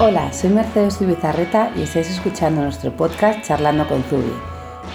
Hola, 0.00 0.32
soy 0.32 0.50
Mercedes 0.50 1.02
Ibizarreta 1.02 1.72
y 1.74 1.82
estáis 1.82 2.08
escuchando 2.08 2.62
nuestro 2.62 2.96
podcast 2.96 3.42
Charlando 3.42 3.88
con 3.88 4.04
Zubi. 4.04 4.32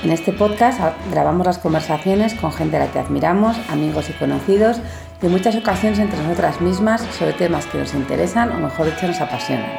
En 0.01 0.11
este 0.11 0.31
podcast 0.31 0.79
grabamos 1.11 1.45
las 1.45 1.57
conversaciones 1.57 2.33
con 2.35 2.53
gente 2.53 2.77
a 2.77 2.85
la 2.85 2.89
que 2.89 2.99
admiramos, 2.99 3.57
amigos 3.69 4.09
y 4.09 4.13
conocidos, 4.13 4.77
y 5.21 5.25
en 5.25 5.33
muchas 5.33 5.57
ocasiones 5.57 5.99
entre 5.99 6.23
nosotras 6.23 6.61
mismas 6.61 7.01
sobre 7.17 7.33
temas 7.33 7.65
que 7.65 7.79
nos 7.79 7.93
interesan 7.93 8.53
o 8.53 8.59
mejor 8.59 8.85
dicho 8.85 9.05
nos 9.05 9.19
apasionan. 9.19 9.73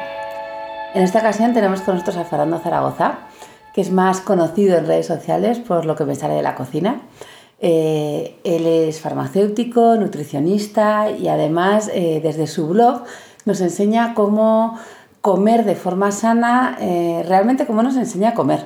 En 0.93 1.01
esta 1.01 1.21
ocasión 1.21 1.55
tenemos 1.55 1.81
con 1.81 1.95
nosotros 1.95 2.17
a 2.17 2.25
Fernando 2.25 2.59
Zaragoza, 2.59 3.21
que 3.73 3.81
es 3.81 3.91
más 3.91 4.21
conocido 4.21 4.77
en 4.77 4.85
redes 4.85 5.07
sociales 5.07 5.57
por 5.57 5.85
lo 5.85 5.95
que 5.95 6.05
me 6.05 6.13
sale 6.13 6.35
de 6.35 6.43
la 6.43 6.53
cocina. 6.53 7.01
Eh, 7.59 8.35
él 8.43 8.67
es 8.67 9.01
farmacéutico, 9.01 9.95
nutricionista 9.95 11.09
y 11.09 11.29
además 11.29 11.89
eh, 11.91 12.19
desde 12.21 12.45
su 12.45 12.67
blog 12.67 13.05
nos 13.45 13.61
enseña 13.61 14.13
cómo 14.13 14.77
comer 15.25 15.65
de 15.65 15.73
forma 15.73 16.11
sana, 16.11 16.77
eh, 16.79 17.25
realmente 17.27 17.65
cómo 17.65 17.81
nos 17.81 17.95
enseña 17.95 18.29
a 18.29 18.33
comer. 18.35 18.65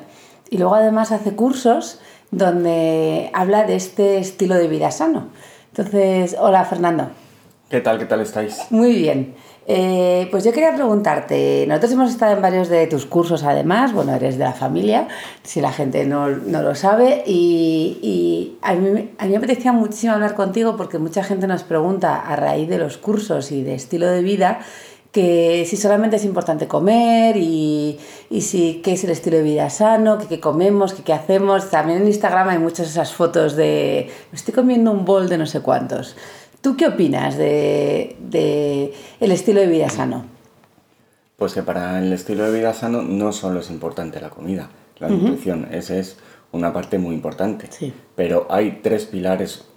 Y 0.50 0.58
luego 0.58 0.76
además 0.76 1.14
hace 1.14 1.34
cursos 1.34 2.02
donde 2.32 3.30
habla 3.34 3.64
de 3.64 3.78
este 3.78 4.18
estilo 4.18 4.56
de 4.56 4.68
vida 4.68 4.92
sano. 4.92 5.30
Entonces, 5.70 6.36
hola 6.38 6.66
Fernando. 6.66 7.12
¿Qué 7.70 7.80
tal? 7.80 7.98
¿Qué 7.98 8.04
tal 8.04 8.20
estáis? 8.20 8.60
Muy 8.72 8.94
bien. 8.94 9.36
Eh, 9.68 10.28
pues 10.32 10.44
yo 10.44 10.52
quería 10.52 10.74
preguntarte, 10.76 11.64
nosotros 11.66 11.94
hemos 11.94 12.12
estado 12.12 12.36
en 12.36 12.42
varios 12.42 12.68
de 12.68 12.88
tus 12.88 13.06
cursos 13.06 13.44
además, 13.44 13.94
bueno, 13.94 14.14
eres 14.14 14.38
de 14.38 14.44
la 14.44 14.54
familia, 14.54 15.08
si 15.44 15.62
la 15.62 15.72
gente 15.72 16.06
no, 16.06 16.28
lo 16.28 16.76
sabe, 16.76 17.24
y, 17.26 18.58
a, 18.64 18.74
mí, 18.74 19.12
a, 19.18 19.26
mí, 19.26 19.30
me 19.30 19.38
apetecía 19.38 19.72
muchísimo 19.72 20.14
hablar 20.14 20.34
contigo 20.34 20.76
porque 20.76 20.98
mucha 20.98 21.24
gente 21.24 21.46
nos 21.46 21.62
pregunta 21.64 22.20
a 22.20 22.36
raíz 22.36 22.68
de 22.68 22.80
los 22.80 22.98
cursos 22.98 23.52
y 23.52 23.62
de 23.62 23.76
estilo 23.76 24.08
de 24.08 24.24
vida 24.24 24.60
que 25.12 25.66
si 25.68 25.76
solamente 25.76 26.18
es 26.18 26.26
importante 26.26 26.68
comer 26.68 27.36
y, 27.38 27.98
y 28.30 28.42
si 28.42 28.82
qué 28.84 28.94
es 28.94 29.04
el 29.04 29.10
estilo 29.10 29.38
de 29.38 29.44
vida 29.44 29.70
sano, 29.70 30.18
que 30.20 30.28
qué 30.28 30.40
comemos, 30.40 30.94
que 30.94 31.04
qué 31.04 31.14
hacemos. 31.14 31.70
También 31.72 32.02
en 32.02 32.08
Instagram 32.08 32.50
hay 32.50 32.60
muchas 32.60 32.88
esas 32.88 33.14
fotos 33.14 33.56
de 33.56 34.10
me 34.32 34.36
estoy 34.38 34.54
comiendo 34.54 34.92
un 34.92 35.06
bol 35.06 35.28
de 35.28 35.38
no 35.38 35.46
sé 35.46 35.62
cuántos. 35.62 36.16
¿Tú 36.62 36.76
qué 36.76 36.88
opinas 36.88 37.38
de, 37.38 38.16
el 39.20 39.32
estilo 39.32 39.62
de 39.62 39.68
vida 39.68 39.90
sano? 39.90 40.26
Pues 41.38 41.54
que 41.54 41.64
para 41.64 42.00
el 42.00 42.12
estilo 42.12 42.44
de 42.44 42.58
vida 42.58 42.74
sano 42.74 43.02
no 43.02 43.32
solo 43.32 43.62
es 43.62 43.70
importante 43.70 44.20
la 44.20 44.30
comida, 44.30 44.70
la 45.00 45.08
nutrición, 45.08 45.70
esa 45.72 45.96
es 45.96 46.18
una 46.52 46.74
parte 46.74 46.98
muy 46.98 47.16
importante. 47.16 47.70
Pero 48.16 48.46
hay 48.50 48.82
tres 48.84 49.06
pilares 49.06 49.69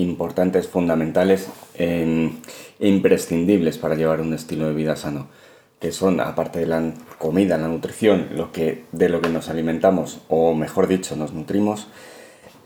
importantes, 0.00 0.68
fundamentales 0.68 1.48
e 1.74 2.30
imprescindibles 2.78 3.78
para 3.78 3.94
llevar 3.94 4.20
un 4.20 4.34
estilo 4.34 4.66
de 4.66 4.74
vida 4.74 4.96
sano, 4.96 5.28
que 5.80 5.92
son, 5.92 6.20
aparte 6.20 6.60
de 6.60 6.66
la 6.66 6.92
comida, 7.18 7.58
la 7.58 7.68
nutrición, 7.68 8.28
lo 8.34 8.52
que, 8.52 8.84
de 8.92 9.08
lo 9.08 9.20
que 9.20 9.28
nos 9.28 9.48
alimentamos, 9.48 10.20
o 10.28 10.54
mejor 10.54 10.86
dicho, 10.86 11.16
nos 11.16 11.32
nutrimos, 11.32 11.88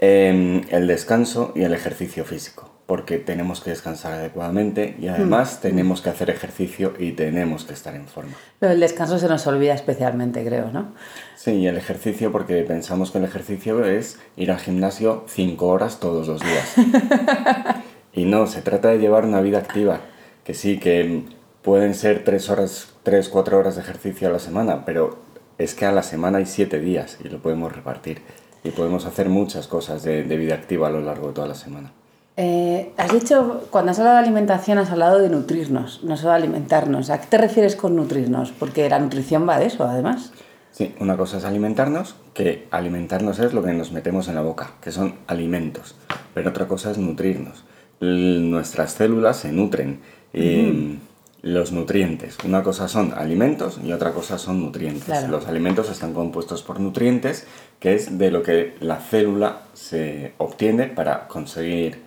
em, 0.00 0.62
el 0.70 0.86
descanso 0.86 1.52
y 1.54 1.62
el 1.62 1.74
ejercicio 1.74 2.24
físico 2.24 2.73
porque 2.86 3.18
tenemos 3.18 3.60
que 3.62 3.70
descansar 3.70 4.12
adecuadamente 4.12 4.96
y 5.00 5.08
además 5.08 5.56
mm. 5.58 5.62
tenemos 5.62 6.02
que 6.02 6.10
hacer 6.10 6.28
ejercicio 6.28 6.92
y 6.98 7.12
tenemos 7.12 7.64
que 7.64 7.72
estar 7.72 7.94
en 7.94 8.06
forma. 8.06 8.32
Pero 8.58 8.72
el 8.72 8.80
descanso 8.80 9.18
se 9.18 9.26
nos 9.26 9.46
olvida 9.46 9.72
especialmente, 9.72 10.44
creo, 10.44 10.70
¿no? 10.70 10.92
Sí, 11.36 11.52
y 11.52 11.66
el 11.66 11.78
ejercicio 11.78 12.30
porque 12.30 12.62
pensamos 12.62 13.10
que 13.10 13.18
el 13.18 13.24
ejercicio 13.24 13.84
es 13.84 14.18
ir 14.36 14.50
al 14.50 14.58
gimnasio 14.58 15.24
cinco 15.28 15.68
horas 15.68 15.98
todos 15.98 16.28
los 16.28 16.42
días. 16.42 16.74
y 18.12 18.26
no, 18.26 18.46
se 18.46 18.60
trata 18.60 18.88
de 18.88 18.98
llevar 18.98 19.24
una 19.24 19.40
vida 19.40 19.58
activa, 19.58 20.00
que 20.44 20.52
sí, 20.52 20.78
que 20.78 21.24
pueden 21.62 21.94
ser 21.94 22.22
tres 22.22 22.50
horas, 22.50 22.88
tres, 23.02 23.30
cuatro 23.30 23.58
horas 23.58 23.76
de 23.76 23.80
ejercicio 23.80 24.28
a 24.28 24.32
la 24.32 24.38
semana, 24.38 24.84
pero 24.84 25.22
es 25.56 25.74
que 25.74 25.86
a 25.86 25.92
la 25.92 26.02
semana 26.02 26.36
hay 26.38 26.46
siete 26.46 26.80
días 26.80 27.16
y 27.24 27.28
lo 27.28 27.38
podemos 27.38 27.74
repartir. 27.74 28.20
Y 28.62 28.70
podemos 28.70 29.04
hacer 29.04 29.28
muchas 29.28 29.68
cosas 29.68 30.02
de 30.02 30.22
vida 30.22 30.54
activa 30.54 30.88
a 30.88 30.90
lo 30.90 31.02
largo 31.02 31.28
de 31.28 31.34
toda 31.34 31.48
la 31.48 31.54
semana. 31.54 31.92
Eh, 32.36 32.92
has 32.96 33.12
dicho, 33.12 33.66
cuando 33.70 33.92
has 33.92 33.98
hablado 33.98 34.16
de 34.16 34.24
alimentación, 34.24 34.78
has 34.78 34.90
hablado 34.90 35.18
de 35.18 35.28
nutrirnos, 35.28 36.02
no 36.02 36.16
solo 36.16 36.30
de 36.30 36.36
alimentarnos. 36.36 37.10
¿A 37.10 37.20
qué 37.20 37.26
te 37.28 37.38
refieres 37.38 37.76
con 37.76 37.94
nutrirnos? 37.94 38.52
Porque 38.52 38.88
la 38.88 38.98
nutrición 38.98 39.48
va 39.48 39.58
de 39.58 39.66
eso, 39.66 39.84
además. 39.84 40.32
Sí, 40.72 40.92
una 40.98 41.16
cosa 41.16 41.38
es 41.38 41.44
alimentarnos, 41.44 42.16
que 42.34 42.66
alimentarnos 42.72 43.38
es 43.38 43.52
lo 43.52 43.62
que 43.62 43.72
nos 43.72 43.92
metemos 43.92 44.26
en 44.26 44.34
la 44.34 44.42
boca, 44.42 44.72
que 44.80 44.90
son 44.90 45.14
alimentos. 45.28 45.94
Pero 46.34 46.50
otra 46.50 46.66
cosa 46.66 46.90
es 46.90 46.98
nutrirnos. 46.98 47.64
nuestras 48.00 48.92
células 48.92 49.36
se 49.36 49.52
nutren. 49.52 50.00
Eh, 50.32 50.98
los 51.44 51.72
nutrientes. 51.72 52.38
Una 52.44 52.62
cosa 52.62 52.88
son 52.88 53.12
alimentos 53.12 53.78
y 53.84 53.92
otra 53.92 54.12
cosa 54.12 54.38
son 54.38 54.60
nutrientes. 54.60 55.28
Los 55.28 55.46
alimentos 55.46 55.90
están 55.90 56.14
compuestos 56.14 56.62
por 56.62 56.80
nutrientes, 56.80 57.46
que 57.78 57.94
es 57.94 58.16
de 58.16 58.30
lo 58.30 58.42
que 58.42 58.74
la 58.80 58.96
célula 58.96 59.60
se 59.74 60.32
obtiene 60.38 60.86
para 60.86 61.28
conseguir 61.28 62.02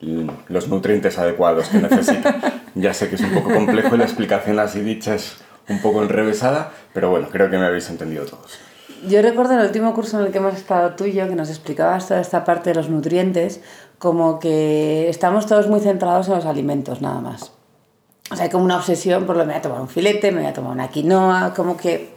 los 0.00 0.68
nutrientes 0.68 1.18
adecuados 1.18 1.68
que 1.68 1.78
necesita. 1.78 2.60
ya 2.74 2.94
sé 2.94 3.08
que 3.08 3.16
es 3.16 3.20
un 3.20 3.30
poco 3.30 3.52
complejo 3.52 3.94
y 3.94 3.98
la 3.98 4.04
explicación 4.04 4.58
así 4.58 4.80
dicha 4.80 5.14
es 5.14 5.38
un 5.68 5.80
poco 5.80 6.02
enrevesada, 6.02 6.72
pero 6.94 7.10
bueno, 7.10 7.28
creo 7.30 7.50
que 7.50 7.58
me 7.58 7.66
habéis 7.66 7.90
entendido 7.90 8.24
todos. 8.24 8.58
Yo 9.06 9.22
recuerdo 9.22 9.54
el 9.54 9.66
último 9.66 9.94
curso 9.94 10.18
en 10.18 10.26
el 10.26 10.32
que 10.32 10.38
hemos 10.38 10.54
estado 10.54 10.94
tú 10.94 11.04
y 11.04 11.12
yo, 11.12 11.28
que 11.28 11.36
nos 11.36 11.50
explicabas 11.50 12.08
toda 12.08 12.20
esta 12.20 12.44
parte 12.44 12.70
de 12.70 12.76
los 12.76 12.88
nutrientes, 12.88 13.60
como 13.98 14.38
que 14.38 15.08
estamos 15.08 15.46
todos 15.46 15.68
muy 15.68 15.80
centrados 15.80 16.28
en 16.28 16.34
los 16.34 16.46
alimentos 16.46 17.00
nada 17.00 17.20
más. 17.20 17.52
O 18.30 18.34
sea, 18.34 18.44
hay 18.44 18.50
como 18.50 18.64
una 18.64 18.76
obsesión 18.76 19.24
por 19.24 19.36
lo 19.36 19.44
me 19.44 19.52
voy 19.52 19.58
a 19.58 19.62
tomar 19.62 19.80
un 19.80 19.88
filete, 19.88 20.32
me 20.32 20.40
voy 20.40 20.50
a 20.50 20.52
tomar 20.52 20.72
una 20.72 20.88
quinoa, 20.88 21.54
como 21.54 21.76
que 21.76 22.14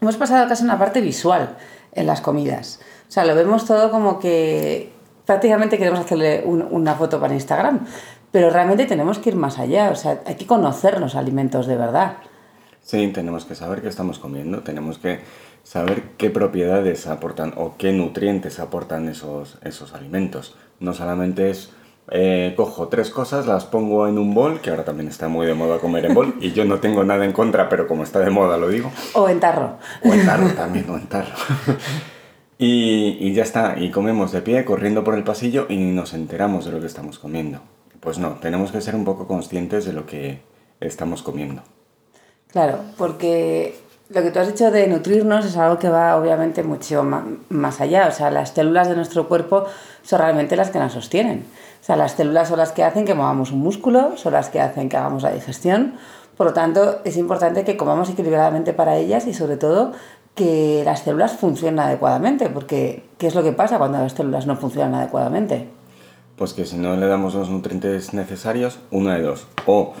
hemos 0.00 0.16
pasado 0.16 0.48
casi 0.48 0.64
una 0.64 0.78
parte 0.78 1.00
visual 1.00 1.56
en 1.92 2.06
las 2.06 2.20
comidas. 2.20 2.80
O 3.08 3.12
sea, 3.12 3.24
lo 3.24 3.34
vemos 3.34 3.64
todo 3.66 3.90
como 3.90 4.18
que 4.18 4.92
prácticamente 5.28 5.76
queremos 5.76 6.00
hacerle 6.00 6.42
una 6.46 6.94
foto 6.94 7.20
para 7.20 7.34
Instagram, 7.34 7.80
pero 8.32 8.48
realmente 8.48 8.86
tenemos 8.86 9.18
que 9.18 9.28
ir 9.28 9.36
más 9.36 9.58
allá, 9.58 9.90
o 9.90 9.94
sea, 9.94 10.22
hay 10.24 10.36
que 10.36 10.46
conocer 10.46 10.98
los 10.98 11.14
alimentos 11.16 11.66
de 11.66 11.76
verdad. 11.76 12.14
Sí, 12.80 13.08
tenemos 13.08 13.44
que 13.44 13.54
saber 13.54 13.82
qué 13.82 13.88
estamos 13.88 14.18
comiendo, 14.18 14.62
tenemos 14.62 14.96
que 14.96 15.20
saber 15.64 16.02
qué 16.16 16.30
propiedades 16.30 17.06
aportan 17.06 17.52
o 17.58 17.74
qué 17.76 17.92
nutrientes 17.92 18.58
aportan 18.58 19.06
esos, 19.06 19.58
esos 19.62 19.92
alimentos. 19.92 20.56
No 20.80 20.94
solamente 20.94 21.50
es 21.50 21.72
eh, 22.10 22.54
cojo 22.56 22.88
tres 22.88 23.10
cosas, 23.10 23.44
las 23.44 23.66
pongo 23.66 24.08
en 24.08 24.16
un 24.16 24.32
bol, 24.32 24.62
que 24.62 24.70
ahora 24.70 24.86
también 24.86 25.10
está 25.10 25.28
muy 25.28 25.44
de 25.44 25.52
moda 25.52 25.78
comer 25.78 26.06
en 26.06 26.14
bol, 26.14 26.36
y 26.40 26.52
yo 26.52 26.64
no 26.64 26.80
tengo 26.80 27.04
nada 27.04 27.26
en 27.26 27.32
contra, 27.32 27.68
pero 27.68 27.86
como 27.86 28.02
está 28.02 28.20
de 28.20 28.30
moda 28.30 28.56
lo 28.56 28.70
digo. 28.70 28.90
O 29.12 29.28
en 29.28 29.40
tarro. 29.40 29.76
O 30.02 30.10
en 30.10 30.24
tarro 30.24 30.48
también, 30.52 30.88
o 30.88 30.96
en 30.96 31.06
tarro. 31.06 31.34
Y, 32.60 33.32
ya 33.34 33.44
está, 33.44 33.76
y 33.78 33.90
comemos 33.92 34.32
de 34.32 34.42
pie, 34.42 34.64
corriendo 34.64 35.04
por 35.04 35.14
el 35.14 35.22
pasillo 35.22 35.66
y 35.68 35.76
nos 35.76 36.12
enteramos 36.12 36.64
de 36.64 36.72
lo 36.72 36.80
que 36.80 36.86
estamos 36.86 37.20
comiendo. 37.20 37.60
Pues 38.00 38.18
no, 38.18 38.32
tenemos 38.40 38.72
que 38.72 38.80
ser 38.80 38.96
un 38.96 39.04
poco 39.04 39.28
conscientes 39.28 39.84
de 39.84 39.92
lo 39.92 40.06
que 40.06 40.40
estamos 40.80 41.22
comiendo. 41.22 41.62
Claro, 42.50 42.80
porque 42.96 43.76
lo 44.08 44.22
que 44.22 44.30
tú 44.32 44.40
has 44.40 44.48
dicho 44.48 44.72
de 44.72 44.88
nutrirnos 44.88 45.44
es 45.44 45.56
algo 45.56 45.78
que 45.78 45.88
va 45.88 46.16
obviamente 46.16 46.64
mucho 46.64 47.04
más 47.48 47.80
allá. 47.80 48.08
O 48.08 48.10
sea, 48.10 48.30
las 48.30 48.50
células 48.50 48.88
de 48.88 48.96
nuestro 48.96 49.28
cuerpo 49.28 49.66
son 50.02 50.18
realmente 50.18 50.56
las 50.56 50.70
que 50.70 50.80
nos 50.80 50.92
sostienen. 50.92 51.44
O 51.80 51.84
sea, 51.84 51.94
las 51.94 52.12
células 52.12 52.48
son 52.48 52.58
las 52.58 52.72
que 52.72 52.82
hacen 52.82 53.04
que 53.04 53.14
movamos 53.14 53.52
un 53.52 53.60
músculo, 53.60 54.16
son 54.16 54.32
las 54.32 54.48
que 54.48 54.60
hacen 54.60 54.88
que 54.88 54.96
hagamos 54.96 55.22
la 55.22 55.30
digestión. 55.30 55.94
Por 56.36 56.46
lo 56.46 56.52
tanto, 56.52 57.00
es 57.04 57.16
importante 57.16 57.64
que 57.64 57.76
comamos 57.76 58.08
equilibradamente 58.10 58.72
para 58.72 58.96
ellas 58.96 59.26
y 59.26 59.34
sobre 59.34 59.56
todo 59.56 59.92
que 60.34 60.82
las 60.84 61.00
células 61.00 61.32
funcionen 61.32 61.80
adecuadamente, 61.80 62.48
porque 62.48 63.04
¿qué 63.18 63.26
es 63.26 63.34
lo 63.34 63.42
que 63.42 63.52
pasa 63.52 63.78
cuando 63.78 63.98
las 63.98 64.12
células 64.12 64.46
no 64.46 64.56
funcionan 64.56 64.94
adecuadamente? 64.94 65.68
Pues 66.36 66.52
que 66.52 66.64
si 66.64 66.76
no 66.76 66.96
le 66.96 67.06
damos 67.06 67.34
los 67.34 67.50
nutrientes 67.50 68.14
necesarios, 68.14 68.78
una 68.90 69.16
de 69.16 69.22
dos, 69.22 69.48
o 69.66 69.94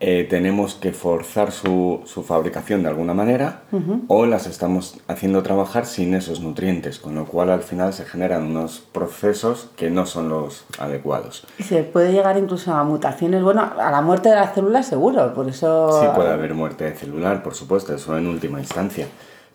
eh, 0.00 0.26
tenemos 0.28 0.74
que 0.74 0.92
forzar 0.92 1.52
su, 1.52 2.02
su, 2.04 2.24
fabricación 2.24 2.82
de 2.82 2.88
alguna 2.88 3.14
manera, 3.14 3.62
o 4.08 4.26
las 4.26 4.46
estamos 4.46 4.98
haciendo 5.06 5.42
trabajar 5.44 5.86
sin 5.86 6.14
esos 6.14 6.40
nutrientes, 6.40 6.98
con 6.98 7.14
lo 7.14 7.26
cual 7.26 7.48
al 7.48 7.62
final 7.62 7.92
se 7.92 8.04
generan 8.04 8.42
unos 8.42 8.80
procesos 8.80 9.70
que 9.76 9.90
no 9.90 10.04
son 10.04 10.28
los 10.28 10.66
adecuados. 10.78 11.46
Y 11.58 11.62
se 11.62 11.84
puede 11.84 12.12
llegar 12.12 12.36
incluso 12.36 12.74
a 12.74 12.82
mutaciones, 12.82 13.42
bueno, 13.44 13.62
a 13.62 13.90
la 13.90 14.02
muerte 14.02 14.30
de 14.30 14.34
las 14.34 14.52
células 14.54 14.86
seguro, 14.86 15.32
por 15.32 15.48
eso... 15.48 16.00
Sí, 16.02 16.08
puede 16.14 16.32
haber 16.32 16.54
muerte 16.54 16.92
celular, 16.96 17.42
por 17.44 17.54
supuesto, 17.54 17.94
eso 17.94 18.18
en 18.18 18.26
última 18.26 18.58
instancia. 18.58 19.06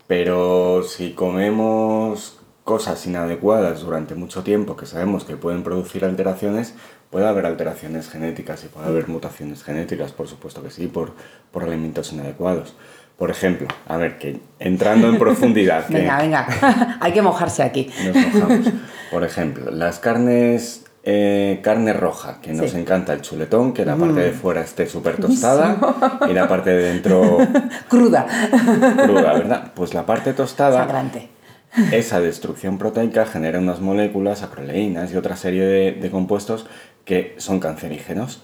Pero 0.09 0.81
si 0.81 1.11
comemos 1.11 2.39
cosas 2.63 3.05
inadecuadas 3.05 3.81
durante 3.81 4.15
mucho 4.15 4.41
tiempo 4.41 4.75
que 4.75 4.87
sabemos 4.87 5.23
que 5.23 5.37
pueden 5.37 5.61
producir 5.61 6.03
alteraciones, 6.03 6.73
puede 7.11 7.27
haber 7.27 7.45
alteraciones 7.45 8.09
genéticas 8.09 8.63
y 8.63 8.69
puede 8.69 8.87
haber 8.87 9.07
mutaciones 9.07 9.63
genéticas, 9.63 10.11
por 10.11 10.27
supuesto 10.27 10.63
que 10.63 10.71
sí, 10.71 10.87
por, 10.87 11.11
por 11.51 11.61
alimentos 11.61 12.11
inadecuados. 12.11 12.75
Por 13.19 13.29
ejemplo, 13.29 13.67
a 13.87 13.97
ver, 13.97 14.17
que 14.17 14.39
entrando 14.57 15.09
en 15.09 15.19
profundidad... 15.19 15.85
venga, 15.89 16.17
venga, 16.17 16.97
hay 17.01 17.11
que 17.11 17.21
mojarse 17.21 17.61
aquí. 17.61 17.91
Nos 18.03 18.15
mojamos. 18.15 18.67
Por 19.11 19.23
ejemplo, 19.23 19.69
las 19.69 19.99
carnes 19.99 20.88
eh, 21.03 21.59
carne 21.63 21.93
roja, 21.93 22.39
que 22.41 22.53
nos 22.53 22.73
encanta 22.73 23.13
el 23.13 23.21
chuletón, 23.21 23.73
que 23.73 23.85
la 23.85 23.95
parte 23.95 24.19
de 24.19 24.31
mm. 24.31 24.35
fuera 24.35 24.61
esté 24.61 24.87
súper 24.87 25.17
tostada 25.17 25.77
y 26.29 26.33
la 26.33 26.47
parte 26.47 26.71
de 26.71 26.93
dentro... 26.93 27.37
cruda. 27.89 28.25
Cruda, 29.03 29.33
¿verdad? 29.33 29.71
Pues 29.75 29.93
la 29.93 30.05
parte 30.05 30.33
tostada... 30.33 30.87
Esa 31.91 32.19
destrucción 32.19 32.79
proteica 32.79 33.25
genera 33.25 33.59
unas 33.59 33.79
moléculas, 33.79 34.41
acroleínas 34.41 35.13
y 35.13 35.17
otra 35.17 35.35
serie 35.35 35.91
de 35.93 36.09
compuestos 36.09 36.65
que 37.05 37.35
son 37.37 37.59
cancerígenos. 37.59 38.41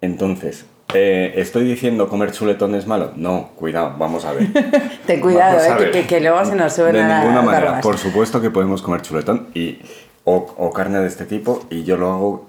Entonces, 0.00 0.66
eh, 0.94 1.34
¿Estoy 1.36 1.64
diciendo 1.64 2.08
comer 2.08 2.32
chuletón 2.32 2.74
es 2.74 2.86
malo? 2.86 3.12
No, 3.16 3.50
cuidado, 3.54 3.94
vamos 3.98 4.24
a 4.24 4.32
ver. 4.32 4.48
Ten 5.06 5.20
cuidado, 5.20 5.58
eh, 5.80 6.06
Que, 6.08 6.20
luego 6.20 6.44
se 6.44 6.56
nos 6.56 6.72
sube 6.72 6.92
De 6.92 7.02
ninguna 7.02 7.42
manera, 7.42 7.80
por 7.80 7.98
supuesto 7.98 8.40
que 8.40 8.50
podemos 8.50 8.82
comer 8.82 9.02
chuletón 9.02 9.48
y, 9.54 9.78
o, 10.36 10.72
carne 10.72 11.00
de 11.00 11.06
este 11.06 11.24
tipo 11.24 11.64
y 11.70 11.84
yo 11.84 11.96
lo 11.96 12.12
hago 12.12 12.46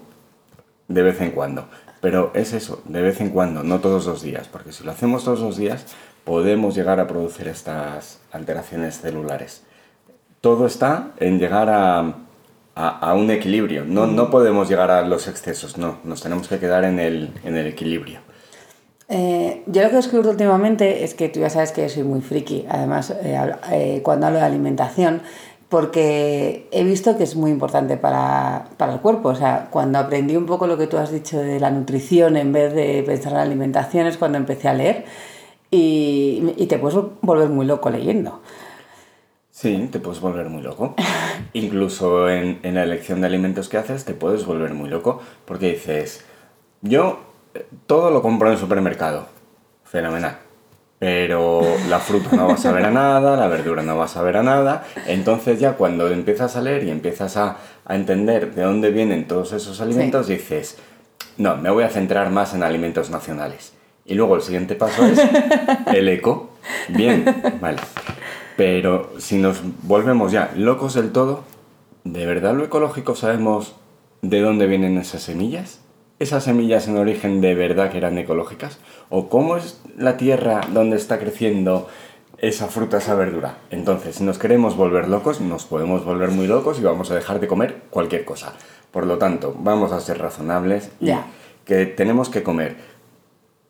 de 0.88 1.02
vez 1.02 1.20
en 1.20 1.30
cuando. 1.30 1.68
Pero 2.00 2.32
es 2.34 2.52
eso, 2.52 2.82
de 2.84 3.00
vez 3.00 3.20
en 3.20 3.30
cuando, 3.30 3.62
no 3.62 3.80
todos 3.80 4.06
los 4.06 4.22
días, 4.22 4.48
porque 4.48 4.72
si 4.72 4.84
lo 4.84 4.90
hacemos 4.90 5.24
todos 5.24 5.40
los 5.40 5.56
días 5.56 5.86
podemos 6.24 6.74
llegar 6.74 7.00
a 7.00 7.06
producir 7.06 7.48
estas 7.48 8.20
alteraciones 8.32 9.00
celulares. 9.00 9.62
Todo 10.40 10.66
está 10.66 11.12
en 11.18 11.38
llegar 11.38 11.68
a, 11.70 12.14
a, 12.74 13.14
un 13.14 13.30
equilibrio. 13.30 13.84
No, 13.84 14.06
no 14.06 14.30
podemos 14.30 14.68
llegar 14.68 14.90
a 14.90 15.02
los 15.02 15.28
excesos, 15.28 15.78
no, 15.78 15.98
nos 16.04 16.22
tenemos 16.22 16.48
que 16.48 16.58
quedar 16.58 16.84
en 16.84 16.98
el, 16.98 17.32
en 17.44 17.56
el 17.56 17.66
equilibrio. 17.66 18.20
Eh, 19.08 19.62
yo 19.66 19.82
lo 19.82 19.88
que 19.88 19.94
he 19.94 19.96
descubierto 19.96 20.30
últimamente 20.30 21.04
es 21.04 21.14
que 21.14 21.28
tú 21.28 21.40
ya 21.40 21.50
sabes 21.50 21.70
que 21.72 21.88
soy 21.88 22.02
muy 22.02 22.22
friki, 22.22 22.64
además, 22.68 23.10
eh, 23.22 23.38
eh, 23.70 24.00
cuando 24.02 24.26
hablo 24.26 24.38
de 24.38 24.44
alimentación, 24.46 25.20
porque 25.72 26.68
he 26.70 26.84
visto 26.84 27.16
que 27.16 27.22
es 27.24 27.34
muy 27.34 27.50
importante 27.50 27.96
para, 27.96 28.66
para, 28.76 28.92
el 28.92 29.00
cuerpo. 29.00 29.30
O 29.30 29.34
sea, 29.34 29.68
cuando 29.70 29.98
aprendí 29.98 30.36
un 30.36 30.44
poco 30.44 30.66
lo 30.66 30.76
que 30.76 30.86
tú 30.86 30.98
has 30.98 31.10
dicho 31.10 31.38
de 31.38 31.58
la 31.58 31.70
nutrición 31.70 32.36
en 32.36 32.52
vez 32.52 32.74
de 32.74 33.02
pensar 33.06 33.32
en 33.32 33.38
la 33.38 33.44
alimentación 33.44 34.06
es 34.06 34.18
cuando 34.18 34.36
empecé 34.36 34.68
a 34.68 34.74
leer 34.74 35.06
y, 35.70 36.52
y 36.58 36.66
te 36.66 36.76
puedes 36.76 36.98
volver 37.22 37.48
muy 37.48 37.64
loco 37.64 37.88
leyendo. 37.88 38.42
Sí, 39.50 39.88
te 39.90 39.98
puedes 39.98 40.20
volver 40.20 40.50
muy 40.50 40.60
loco. 40.60 40.94
Incluso 41.54 42.28
en, 42.28 42.60
en, 42.62 42.74
la 42.74 42.82
elección 42.82 43.22
de 43.22 43.28
alimentos 43.28 43.70
que 43.70 43.78
haces 43.78 44.04
te 44.04 44.12
puedes 44.12 44.44
volver 44.44 44.74
muy 44.74 44.90
loco 44.90 45.22
porque 45.46 45.72
dices, 45.72 46.22
yo 46.82 47.20
eh, 47.54 47.64
todo 47.86 48.10
lo 48.10 48.20
compro 48.20 48.48
en 48.48 48.52
el 48.52 48.60
supermercado. 48.60 49.24
Fenomenal. 49.84 50.36
Pero 51.02 51.62
la 51.88 51.98
fruta 51.98 52.36
no 52.36 52.46
va 52.46 52.54
a 52.54 52.56
saber 52.56 52.84
a 52.84 52.90
nada, 52.92 53.36
la 53.36 53.48
verdura 53.48 53.82
no 53.82 53.96
va 53.96 54.04
a 54.04 54.08
saber 54.08 54.36
a 54.36 54.44
nada. 54.44 54.84
Entonces 55.08 55.58
ya 55.58 55.72
cuando 55.72 56.06
empiezas 56.06 56.54
a 56.54 56.60
leer 56.60 56.84
y 56.84 56.90
empiezas 56.90 57.36
a, 57.36 57.56
a 57.84 57.96
entender 57.96 58.54
de 58.54 58.62
dónde 58.62 58.92
vienen 58.92 59.26
todos 59.26 59.52
esos 59.52 59.80
alimentos, 59.80 60.28
dices, 60.28 60.78
no, 61.38 61.56
me 61.56 61.70
voy 61.70 61.82
a 61.82 61.88
centrar 61.88 62.30
más 62.30 62.54
en 62.54 62.62
alimentos 62.62 63.10
nacionales. 63.10 63.72
Y 64.06 64.14
luego 64.14 64.36
el 64.36 64.42
siguiente 64.42 64.76
paso 64.76 65.04
es 65.04 65.20
el 65.92 66.08
eco. 66.08 66.50
Bien, 66.90 67.24
vale. 67.60 67.78
Pero 68.56 69.10
si 69.18 69.38
nos 69.38 69.60
volvemos 69.82 70.30
ya 70.30 70.52
locos 70.54 70.94
del 70.94 71.10
todo, 71.10 71.42
¿de 72.04 72.26
verdad 72.26 72.54
lo 72.54 72.62
ecológico 72.62 73.16
sabemos 73.16 73.74
de 74.20 74.40
dónde 74.40 74.68
vienen 74.68 74.98
esas 74.98 75.22
semillas? 75.22 75.81
¿Esas 76.22 76.44
semillas 76.44 76.86
en 76.86 76.98
origen 76.98 77.40
de 77.40 77.56
verdad 77.56 77.90
que 77.90 77.98
eran 77.98 78.16
ecológicas? 78.16 78.78
¿O 79.08 79.28
cómo 79.28 79.56
es 79.56 79.80
la 79.96 80.16
tierra 80.16 80.60
donde 80.72 80.96
está 80.96 81.18
creciendo 81.18 81.88
esa 82.38 82.68
fruta, 82.68 82.98
esa 82.98 83.16
verdura? 83.16 83.56
Entonces, 83.70 84.14
si 84.14 84.22
nos 84.22 84.38
queremos 84.38 84.76
volver 84.76 85.08
locos, 85.08 85.40
nos 85.40 85.64
podemos 85.64 86.04
volver 86.04 86.30
muy 86.30 86.46
locos 86.46 86.78
y 86.78 86.84
vamos 86.84 87.10
a 87.10 87.16
dejar 87.16 87.40
de 87.40 87.48
comer 87.48 87.82
cualquier 87.90 88.24
cosa. 88.24 88.52
Por 88.92 89.04
lo 89.04 89.18
tanto, 89.18 89.56
vamos 89.58 89.90
a 89.90 89.98
ser 89.98 90.18
razonables 90.18 90.92
y 91.00 91.10
que 91.64 91.86
tenemos 91.86 92.28
que 92.28 92.44
comer. 92.44 92.76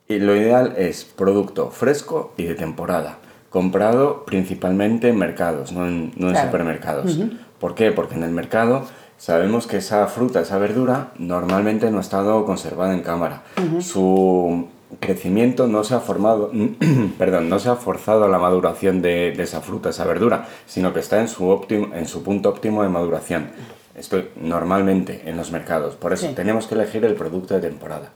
Y 0.07 0.19
lo 0.19 0.35
ideal 0.35 0.75
es 0.77 1.05
producto 1.05 1.71
fresco 1.71 2.35
y 2.37 2.43
de 2.43 2.53
temporada 2.53 3.17
comprado 3.49 4.25
principalmente 4.25 5.09
en 5.09 5.17
mercados, 5.17 5.71
no 5.71 5.87
en, 5.87 6.11
supermercados. 6.35 7.19
¿Por 7.59 7.73
qué? 7.73 7.91
Porque 7.91 8.13
en 8.13 8.23
el 8.23 8.31
mercado 8.31 8.85
sabemos 9.17 9.67
que 9.67 9.77
esa 9.77 10.07
fruta, 10.07 10.41
esa 10.41 10.57
verdura, 10.57 11.11
normalmente 11.17 11.89
no 11.91 11.97
ha 11.97 12.01
estado 12.01 12.45
conservada 12.45 12.93
en 12.93 13.01
cámara. 13.01 13.43
Su 13.79 14.67
crecimiento 14.99 15.67
no 15.67 15.83
se 15.83 15.95
ha 15.95 15.99
formado, 15.99 16.51
perdón, 17.17 17.49
no 17.49 17.59
se 17.59 17.69
ha 17.69 17.75
forzado 17.75 18.25
a 18.25 18.29
la 18.29 18.37
maduración 18.37 19.01
de, 19.01 19.29
esa 19.31 19.61
fruta, 19.61 19.89
esa 19.89 20.05
verdura, 20.05 20.47
sino 20.65 20.93
que 20.93 20.99
está 20.99 21.19
en 21.19 21.27
su, 21.27 21.47
óptimo, 21.49 21.93
en 21.93 22.07
su 22.07 22.23
punto 22.23 22.49
óptimo 22.49 22.83
de 22.83 22.89
maduración. 22.89 23.47
Esto 23.95 24.23
normalmente 24.41 25.21
en 25.25 25.37
los 25.37 25.51
mercados. 25.51 25.95
Por 25.95 26.13
eso 26.13 26.27
tenemos 26.29 26.67
que 26.67 26.75
elegir 26.75 27.05
el 27.05 27.13
producto 27.13 27.53
de 27.53 27.61
temporada. 27.61 28.09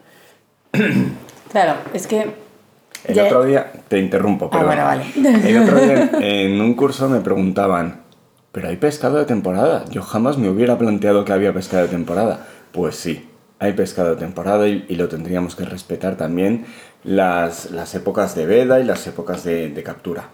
Claro, 1.50 1.76
es 1.94 2.08
que 2.08 2.28
el 3.06 3.20
otro 3.20 3.46
día, 3.46 3.72
te 3.88 4.00
interrumpo, 4.00 4.50
pero. 4.50 4.70
Ah, 4.70 5.02
El 5.16 5.58
otro 5.62 5.80
día 5.80 6.10
en 6.22 6.60
un 6.60 6.74
curso 6.74 7.08
me 7.08 7.22
preguntaban, 7.22 8.02
¿pero 8.58 8.70
hay 8.70 8.78
pescado 8.78 9.20
de 9.20 9.26
temporada? 9.26 9.86
Yo 9.92 10.02
jamás 10.02 10.40
me 10.40 10.50
hubiera 10.50 10.80
planteado 10.80 11.24
que 11.24 11.32
había 11.32 11.54
pescado 11.54 11.84
de 11.84 11.90
temporada. 11.90 12.48
Pues 12.72 12.96
sí, 12.96 13.30
hay 13.60 13.74
pescado 13.74 14.10
de 14.10 14.16
temporada 14.16 14.68
y, 14.68 14.96
lo 14.96 15.08
tendríamos 15.08 15.56
que 15.56 15.64
respetar 15.64 16.16
también 16.16 16.66
las, 17.04 17.70
las, 17.70 17.94
épocas 17.94 18.34
de 18.34 18.48
veda 18.48 18.80
y 18.80 18.84
las 18.84 19.06
épocas 19.06 19.44
de, 19.44 19.80
captura. 19.86 20.30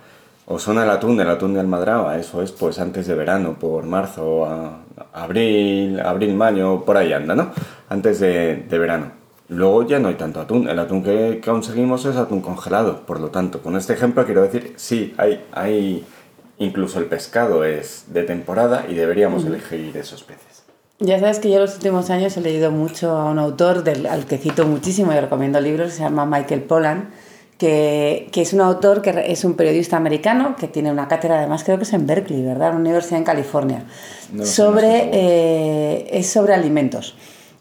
O 0.45 0.57
son 0.57 0.77
el 0.77 0.89
atún, 0.89 1.19
el 1.19 1.29
atún 1.29 1.53
de 1.53 1.59
Almadraba, 1.59 2.17
eso 2.17 2.41
es 2.41 2.53
pues 2.53 2.79
antes 2.79 3.07
de 3.07 3.13
verano, 3.13 3.57
por 3.59 3.83
marzo, 3.83 4.45
a, 4.45 4.77
abril, 5.11 5.99
abril, 5.99 6.33
mayo, 6.33 6.85
por 6.85 6.95
ahí 6.95 7.11
anda, 7.11 7.35
¿no? 7.35 7.51
Antes 7.89 8.21
de, 8.21 8.65
verano. 8.69 9.11
Luego 9.49 9.85
ya 9.85 9.99
no 9.99 10.07
hay 10.07 10.15
tanto 10.15 10.39
atún. 10.39 10.69
El 10.69 10.79
atún 10.79 11.03
que 11.03 11.41
conseguimos 11.43 12.05
es 12.05 12.15
atún 12.15 12.39
congelado. 12.39 13.01
Por 13.05 13.19
lo 13.19 13.31
tanto, 13.31 13.61
con 13.61 13.75
este 13.75 13.91
ejemplo 13.91 14.23
quiero 14.23 14.43
decir, 14.43 14.71
sí, 14.77 15.13
hay, 15.17 15.43
hay 15.51 16.05
incluso 16.57 16.99
el 16.99 17.05
pescado 17.05 17.63
es 17.63 18.05
de 18.07 18.23
temporada 18.23 18.85
y 18.89 18.93
deberíamos 18.93 19.45
elegir 19.45 19.95
esos 19.97 20.23
peces. 20.23 20.63
Ya 20.99 21.19
sabes 21.19 21.39
que 21.39 21.49
yo 21.49 21.59
los 21.59 21.75
últimos 21.75 22.09
años 22.09 22.37
he 22.37 22.41
leído 22.41 22.71
mucho 22.71 23.11
a 23.11 23.29
un 23.29 23.39
autor 23.39 23.83
del, 23.83 24.05
al 24.05 24.25
que 24.25 24.37
cito 24.37 24.65
muchísimo 24.65 25.11
y 25.11 25.19
recomiendo 25.19 25.59
libros, 25.59 25.93
se 25.93 26.03
llama 26.03 26.25
Michael 26.25 26.61
Pollan, 26.61 27.09
que, 27.57 28.29
que, 28.31 28.41
es 28.41 28.53
un 28.53 28.61
autor 28.61 29.01
que 29.01 29.25
es 29.27 29.43
un 29.43 29.55
periodista 29.55 29.97
americano 29.97 30.55
que 30.57 30.67
tiene 30.67 30.91
una 30.91 31.07
cátedra, 31.07 31.39
además 31.39 31.63
creo 31.63 31.77
que 31.77 31.83
es 31.83 31.93
en 31.93 32.07
Berkeley, 32.07 32.43
¿verdad? 32.43 32.69
Una 32.69 32.79
universidad 32.79 33.19
en 33.19 33.25
California, 33.25 33.85
sobre, 34.43 35.09
eh, 35.11 36.07
es 36.11 36.27
sobre 36.27 36.53
alimentos. 36.53 37.15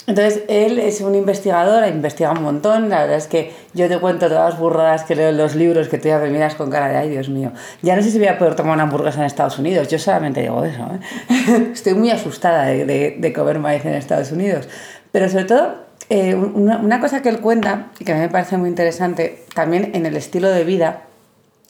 Entonces, 0.06 0.42
él 0.48 0.80
es 0.80 1.00
un 1.00 1.14
investigador, 1.14 1.86
investiga 1.86 2.32
un 2.32 2.42
montón. 2.42 2.88
La 2.88 3.02
verdad 3.02 3.16
es 3.16 3.28
que 3.28 3.52
yo 3.72 3.88
te 3.88 3.98
cuento 3.98 4.28
todas 4.28 4.50
las 4.50 4.60
burradas 4.60 5.04
que 5.04 5.14
leo 5.14 5.28
en 5.28 5.36
los 5.36 5.54
libros 5.54 5.88
que 5.88 5.98
tú 5.98 6.08
ya 6.08 6.18
me 6.18 6.28
miras 6.28 6.56
con 6.56 6.70
cara 6.70 6.88
de 6.88 6.96
ay, 6.96 7.08
Dios 7.08 7.28
mío. 7.28 7.52
Ya 7.82 7.94
no 7.94 8.02
sé 8.02 8.10
si 8.10 8.18
voy 8.18 8.26
a 8.26 8.38
poder 8.38 8.56
tomar 8.56 8.74
una 8.74 8.82
hamburguesa 8.82 9.20
en 9.20 9.26
Estados 9.26 9.58
Unidos. 9.58 9.88
Yo 9.88 9.98
solamente 9.98 10.40
digo 10.40 10.64
eso. 10.64 10.82
¿eh? 10.82 11.70
Estoy 11.72 11.94
muy 11.94 12.10
asustada 12.10 12.64
de, 12.64 13.16
de, 13.18 13.32
comer 13.32 13.60
maíz 13.60 13.84
en 13.84 13.94
Estados 13.94 14.32
Unidos. 14.32 14.68
Pero 15.12 15.28
sobre 15.28 15.44
todo, 15.44 15.74
eh, 16.08 16.34
una, 16.34 17.00
cosa 17.00 17.22
que 17.22 17.28
él 17.28 17.40
cuenta, 17.40 17.90
y 17.98 18.04
que 18.04 18.12
a 18.12 18.14
mí 18.16 18.20
me 18.22 18.28
parece 18.28 18.56
muy 18.56 18.68
interesante, 18.68 19.44
también 19.54 19.92
en 19.94 20.04
el 20.04 20.16
estilo 20.16 20.50
de 20.50 20.64
vida, 20.64 21.04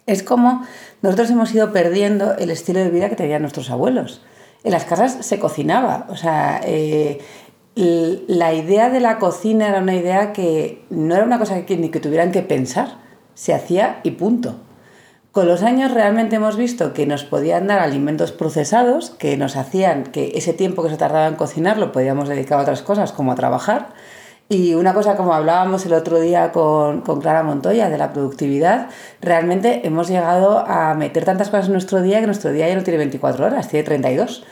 es 0.07 0.23
como 0.23 0.67
nosotros 1.03 1.31
hemos 1.31 1.55
ido 1.55 1.73
perdiendo 1.73 2.35
el 2.37 2.51
estilo 2.51 2.81
de 2.81 2.91
vida 2.91 3.09
que 3.09 3.17
tenían 3.17 3.43
nuestros 3.43 3.71
abuelos. 3.71 4.23
En 4.65 4.73
las 4.73 4.85
casas 4.85 5.19
se 5.21 5.39
cocinaba, 5.39 6.07
o 6.09 6.17
sea, 6.17 6.61
eh, 6.65 7.21
la 7.75 8.53
idea 8.53 8.91
de 8.91 9.01
la 9.01 9.19
cocina 9.19 9.69
era 9.69 9.81
una 9.81 9.95
idea 9.95 10.33
que 10.33 10.85
no 10.91 11.15
era 11.15 11.25
una 11.25 11.39
cosa 11.39 11.65
que 11.65 11.77
ni 11.77 11.89
que 11.89 12.01
tuvieran 12.01 12.33
que 12.33 12.43
pensar, 12.43 12.99
se 13.35 13.55
hacía 13.55 14.01
y 14.03 14.13
punto. 14.13 14.57
Con 15.33 15.49
los 15.49 15.63
años 15.63 15.91
realmente 15.91 16.37
hemos 16.37 16.57
visto 16.57 16.93
que 16.93 17.07
nos 17.07 17.25
podían 17.25 17.67
dar 17.67 17.79
alimentos 17.79 18.33
procesados 18.33 19.09
que 19.09 19.39
nos 19.39 19.57
hacían 19.57 20.05
que 20.05 20.33
ese 20.35 20.53
tiempo 20.53 20.83
que 20.83 20.91
se 20.91 20.99
tardaba 20.99 21.27
en 21.27 21.37
cocinar 21.37 21.79
lo 21.79 21.91
podíamos 21.91 22.29
dedicar 22.29 22.59
a 22.59 22.63
otras 22.63 22.83
cosas 22.83 23.13
como 23.13 23.33
a 23.33 23.35
trabajar. 23.35 23.95
Y 24.51 24.75
una 24.75 24.93
cosa 24.93 25.17
como 25.17 25.33
hablábamos 25.33 25.87
el 25.87 25.95
otro 25.95 26.21
día 26.21 26.53
con, 26.53 27.01
con 27.01 27.23
Clara 27.23 27.43
Montoya 27.43 27.89
de 27.89 27.97
la 27.97 28.13
productividad, 28.13 28.89
realmente 29.23 29.87
hemos 29.87 30.09
llegado 30.09 30.59
a 30.59 30.93
meter 30.93 31.25
tantas 31.25 31.49
cosas 31.49 31.67
en 31.67 31.73
nuestro 31.73 32.03
día 32.03 32.21
que 32.21 32.27
nuestro 32.27 32.53
día 32.53 32.69
ya 32.69 32.77
no 32.77 32.83
tiene 32.83 32.99
24 32.99 33.47
horas, 33.47 33.69
tiene 33.69 33.85
32. 33.85 34.45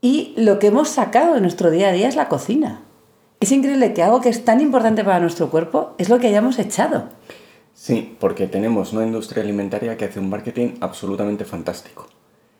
Y 0.00 0.34
lo 0.36 0.58
que 0.58 0.68
hemos 0.68 0.88
sacado 0.88 1.34
de 1.34 1.40
nuestro 1.40 1.70
día 1.70 1.88
a 1.88 1.92
día 1.92 2.08
es 2.08 2.16
la 2.16 2.28
cocina. 2.28 2.82
Es 3.40 3.52
increíble 3.52 3.94
que 3.94 4.02
algo 4.02 4.20
que 4.20 4.28
es 4.28 4.44
tan 4.44 4.60
importante 4.60 5.04
para 5.04 5.20
nuestro 5.20 5.50
cuerpo 5.50 5.94
es 5.98 6.08
lo 6.08 6.18
que 6.18 6.28
hayamos 6.28 6.58
echado. 6.58 7.04
Sí, 7.74 8.16
porque 8.18 8.48
tenemos 8.48 8.92
una 8.92 9.06
industria 9.06 9.42
alimentaria 9.42 9.96
que 9.96 10.04
hace 10.04 10.18
un 10.18 10.28
marketing 10.28 10.74
absolutamente 10.80 11.44
fantástico. 11.44 12.08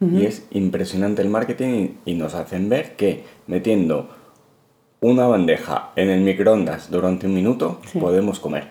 Y 0.01 0.27
es 0.27 0.47
impresionante 0.53 1.23
el 1.23 1.29
marketing 1.29 1.95
y, 2.05 2.15
nos 2.15 2.35
hacen 2.35 2.69
ver 2.69 2.95
que 2.95 3.25
metiendo 3.49 4.09
una 5.01 5.27
bandeja 5.27 5.91
en 5.97 6.09
el 6.09 6.21
microondas 6.21 6.89
durante 6.89 7.27
un 7.27 7.35
minuto 7.35 7.81
podemos 7.99 8.39
comer. 8.39 8.69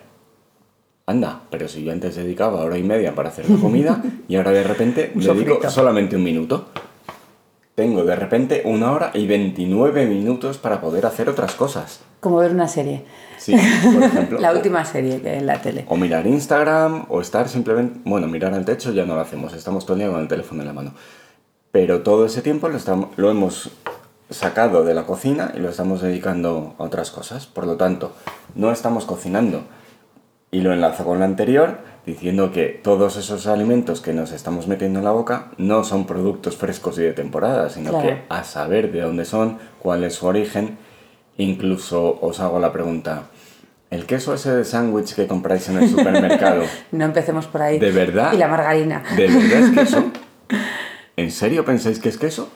Anda, 1.06 1.42
pero 1.50 1.68
si 1.68 1.84
yo 1.84 1.92
antes 1.92 2.16
dedicaba 2.16 2.64
hora 2.64 2.78
y 2.78 2.84
media 2.84 3.14
para 3.14 3.28
hacer 3.28 3.50
la 3.50 3.58
comida 3.58 4.02
y 4.30 4.38
ahora 4.38 4.52
de 4.52 4.64
repente 4.64 5.12
dedico 5.14 5.70
solamente 5.70 6.16
un 6.16 6.24
minuto. 6.24 6.70
Tengo 7.78 8.04
de 8.06 8.16
repente 8.16 8.64
una 8.66 8.92
hora 8.92 9.12
y 9.14 9.28
29 9.28 10.08
minutos 10.08 10.58
para 10.58 10.82
poder 10.82 11.06
hacer 11.06 11.30
otras 11.30 11.54
cosas. 11.54 12.00
Como 12.20 12.38
ver 12.38 12.52
una 12.52 12.68
serie. 12.68 13.04
Sí, 13.38 13.56
por 13.94 14.02
ejemplo. 14.02 14.40
la 14.42 14.52
última 14.52 14.84
serie 14.84 15.22
que 15.22 15.36
en 15.36 15.46
la 15.46 15.62
tele. 15.62 15.86
O 15.88 15.96
mirar 15.96 16.26
Instagram, 16.26 17.06
o 17.08 17.22
estar 17.22 17.48
simplemente. 17.48 18.00
Bueno, 18.04 18.28
mirar 18.28 18.56
al 18.56 18.66
techo 18.66 18.92
ya 18.94 19.06
no 19.06 19.14
lo 19.14 19.22
hacemos, 19.22 19.54
estamos 19.54 19.86
todo 19.86 19.94
el 19.94 20.00
día 20.00 20.10
con 20.10 20.22
el 20.22 20.28
teléfono 20.28 20.62
en 20.62 20.68
la 20.68 20.74
mano. 20.74 20.96
Pero 21.72 22.02
todo 22.02 22.26
ese 22.26 22.42
tiempo 22.42 22.68
lo, 22.68 22.78
estamos, 22.78 23.10
lo 23.16 23.30
hemos 23.30 23.70
sacado 24.32 24.84
de 24.84 24.96
la 24.96 25.06
cocina 25.06 25.52
y 25.56 25.60
lo 25.60 25.70
estamos 25.70 26.02
dedicando 26.02 26.74
a 26.80 26.84
otras 26.84 27.12
cosas. 27.12 27.46
Por 27.46 27.68
lo 27.68 27.76
tanto, 27.76 28.14
no 28.56 28.72
estamos 28.72 29.06
cocinando. 29.06 29.62
Y 30.50 30.62
lo 30.62 30.72
enlazo 30.72 31.04
con 31.04 31.20
lo 31.20 31.26
anterior, 31.26 31.80
diciendo 32.06 32.52
que 32.54 32.68
todos 32.68 33.18
esos 33.18 33.48
alimentos 33.48 34.00
que 34.00 34.14
nos 34.14 34.32
estamos 34.32 34.68
metiendo 34.68 35.00
en 35.00 35.06
la 35.06 35.12
boca 35.12 35.52
no 35.58 35.84
son 35.84 36.06
productos 36.06 36.56
frescos 36.56 36.98
y 36.98 37.02
de 37.02 37.12
temporada, 37.12 37.70
sino 37.70 38.02
que 38.02 38.24
a 38.30 38.44
saber 38.46 38.92
de 38.94 39.02
dónde 39.02 39.26
son, 39.26 39.58
cuál 39.80 40.06
es 40.06 40.16
su 40.16 40.26
origen. 40.26 40.78
Incluso 41.38 42.18
os 42.22 42.40
hago 42.40 42.60
la 42.60 42.72
pregunta, 42.72 43.24
¿el 43.92 44.06
queso 44.06 44.34
ese 44.34 44.56
de 44.56 44.64
sándwich 44.64 45.16
que 45.16 45.28
compráis 45.28 45.68
en 45.68 45.80
el 45.80 45.90
supermercado? 45.96 46.64
no 46.92 47.06
empecemos 47.06 47.46
por 47.48 47.62
ahí. 47.62 47.78
¿De 47.78 47.92
verdad? 47.92 48.32
Y 48.34 48.38
la 48.38 48.48
margarina. 48.48 49.04
¿De 49.16 49.28
verdad 49.28 49.60
es 49.60 49.72
queso? 49.72 50.12
¿En 51.18 51.32
serio 51.32 51.66
pensáis 51.66 52.00
que 52.00 52.10
es 52.10 52.18
queso? 52.18 52.50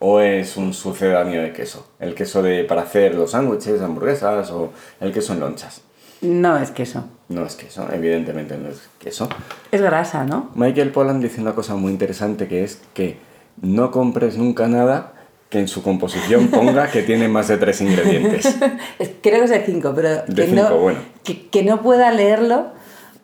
¿O 0.00 0.20
es 0.20 0.56
un 0.56 0.74
sucedáneo 0.74 1.42
de 1.42 1.52
queso? 1.52 1.92
El 2.00 2.14
queso 2.14 2.42
de 2.42 2.64
para 2.64 2.82
hacer 2.82 3.14
los 3.14 3.30
sándwiches, 3.30 3.80
hamburguesas 3.80 4.50
o 4.50 4.72
el 5.00 5.12
queso 5.12 5.32
en 5.32 5.40
lonchas. 5.40 5.82
No 6.20 6.58
es 6.58 6.70
queso. 6.70 7.04
No 7.28 7.44
es 7.44 7.56
queso, 7.56 7.88
evidentemente 7.92 8.56
no 8.56 8.68
es 8.68 8.88
queso. 8.98 9.28
Es 9.72 9.82
grasa, 9.82 10.24
¿no? 10.24 10.50
Michael 10.54 10.92
Pollan 10.92 11.20
dice 11.20 11.40
una 11.40 11.54
cosa 11.54 11.74
muy 11.74 11.90
interesante 11.90 12.46
que 12.46 12.62
es 12.62 12.80
que 12.94 13.16
no 13.60 13.90
compres 13.90 14.36
nunca 14.36 14.68
nada 14.68 15.12
que 15.50 15.58
en 15.58 15.68
su 15.68 15.82
composición 15.82 16.48
ponga 16.50 16.88
que 16.90 17.02
tiene 17.02 17.28
más 17.28 17.48
de 17.48 17.58
tres 17.58 17.80
ingredientes. 17.80 18.56
Creo 19.22 19.38
que 19.38 19.44
es 19.44 19.50
de 19.50 19.62
cinco, 19.64 19.92
pero 19.94 20.24
que, 20.32 20.46
no, 20.48 20.78
bueno. 20.78 21.00
que, 21.24 21.62
no 21.64 21.82
pueda 21.82 22.12
leerlo 22.12 22.68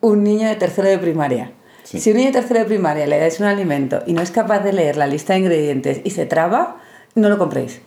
un 0.00 0.24
niño 0.24 0.48
de 0.48 0.56
tercero 0.56 0.88
de 0.88 0.98
primaria. 0.98 1.52
Si 1.84 2.10
un 2.10 2.16
niño 2.16 2.28
de 2.28 2.40
tercero 2.40 2.60
de 2.60 2.66
primaria 2.66 3.06
le 3.06 3.18
dais 3.18 3.38
un 3.38 3.46
alimento 3.46 4.02
y 4.06 4.14
no 4.14 4.22
es 4.22 4.30
capaz 4.30 4.60
de 4.60 4.72
leer 4.72 4.96
la 4.96 5.06
lista 5.06 5.34
de 5.34 5.40
ingredientes 5.40 6.00
y 6.04 6.10
se 6.10 6.26
traba, 6.26 6.78
no 7.14 7.28
lo 7.28 7.38
compréis. 7.38 7.82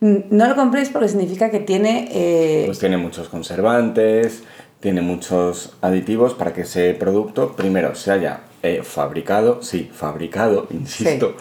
No 0.00 0.46
lo 0.46 0.54
compréis 0.54 0.90
porque 0.90 1.08
significa 1.08 1.50
que 1.50 1.58
tiene... 1.58 2.08
Eh, 2.12 2.62
pues 2.66 2.78
tiene 2.78 2.98
muchos 2.98 3.28
conservantes, 3.28 4.44
tiene 4.80 5.02
muchos 5.02 5.76
aditivos 5.80 6.34
para 6.34 6.52
que 6.52 6.62
ese 6.62 6.94
producto, 6.94 7.54
primero, 7.56 7.94
se 7.94 8.12
haya 8.12 8.40
eh, 8.62 8.82
fabricado, 8.82 9.62
sí, 9.62 9.90
fabricado, 9.92 10.66
insisto, 10.70 11.36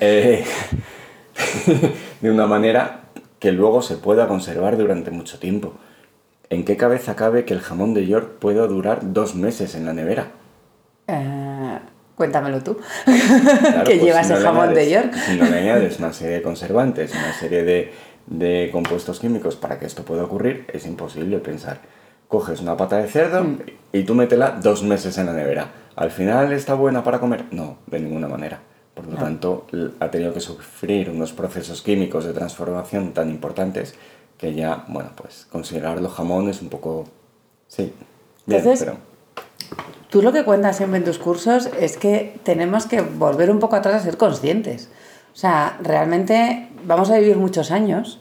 eh, 0.00 0.44
de 2.20 2.30
una 2.30 2.46
manera 2.46 3.04
que 3.38 3.52
luego 3.52 3.82
se 3.82 3.96
pueda 3.96 4.28
conservar 4.28 4.76
durante 4.76 5.10
mucho 5.10 5.38
tiempo. 5.38 5.74
¿En 6.48 6.64
qué 6.64 6.76
cabeza 6.76 7.16
cabe 7.16 7.44
que 7.44 7.54
el 7.54 7.60
jamón 7.60 7.94
de 7.94 8.06
York 8.06 8.38
pueda 8.38 8.66
durar 8.66 9.12
dos 9.12 9.34
meses 9.34 9.74
en 9.74 9.86
la 9.86 9.94
nevera? 9.94 10.32
Cuéntamelo 12.14 12.62
tú, 12.62 12.76
que 13.06 13.82
pues 13.84 14.02
llevas 14.02 14.30
el 14.30 14.36
jamón 14.36 14.74
de 14.74 14.90
York. 14.90 15.14
Si 15.14 15.36
no 15.36 15.44
le 15.46 15.58
añades 15.58 15.98
una 15.98 16.12
serie 16.12 16.36
de 16.36 16.42
conservantes, 16.42 17.10
una 17.12 17.32
serie 17.32 17.64
de, 17.64 17.92
de, 18.26 18.68
compuestos 18.70 19.18
químicos 19.18 19.56
para 19.56 19.78
que 19.78 19.86
esto 19.86 20.04
pueda 20.04 20.24
ocurrir, 20.24 20.66
es 20.72 20.86
imposible 20.86 21.38
pensar. 21.38 21.80
Coges 22.32 22.62
una 22.62 22.78
pata 22.78 22.96
de 22.96 23.08
cerdo 23.08 23.44
mm. 23.44 23.58
y 23.92 24.04
tú 24.04 24.14
métela 24.14 24.52
dos 24.52 24.82
meses 24.82 25.18
en 25.18 25.26
la 25.26 25.34
nevera. 25.34 25.70
¿Al 25.96 26.10
final 26.10 26.50
está 26.54 26.72
buena 26.72 27.04
para 27.04 27.20
comer? 27.20 27.44
No, 27.50 27.76
de 27.86 28.00
ninguna 28.00 28.26
manera. 28.26 28.58
Por 28.94 29.06
lo 29.06 29.18
tanto, 29.18 29.66
ha 30.00 30.10
tenido 30.10 30.32
que 30.32 30.40
sufrir 30.40 31.10
unos 31.10 31.34
procesos 31.34 31.82
químicos 31.82 32.24
de 32.24 32.32
transformación 32.32 33.12
tan 33.12 33.28
importantes 33.28 33.94
que 34.38 34.54
ya, 34.54 34.86
bueno, 34.88 35.10
pues 35.14 35.46
considerarlo 35.52 36.08
jamón 36.08 36.48
es 36.48 36.62
un 36.62 36.70
poco... 36.70 37.04
Sí, 37.68 37.92
bien, 38.46 38.62
pero 38.78 38.96
Tú 40.08 40.22
lo 40.22 40.32
que 40.32 40.42
cuentas 40.42 40.78
siempre 40.78 41.00
en 41.00 41.04
tus 41.04 41.18
cursos 41.18 41.68
es 41.78 41.98
que 41.98 42.38
tenemos 42.44 42.86
que 42.86 43.02
volver 43.02 43.50
un 43.50 43.58
poco 43.58 43.76
atrás 43.76 43.96
a 43.96 44.04
ser 44.04 44.16
conscientes. 44.16 44.88
O 45.34 45.36
sea, 45.36 45.78
realmente 45.82 46.70
vamos 46.86 47.10
a 47.10 47.18
vivir 47.18 47.36
muchos 47.36 47.70
años, 47.70 48.20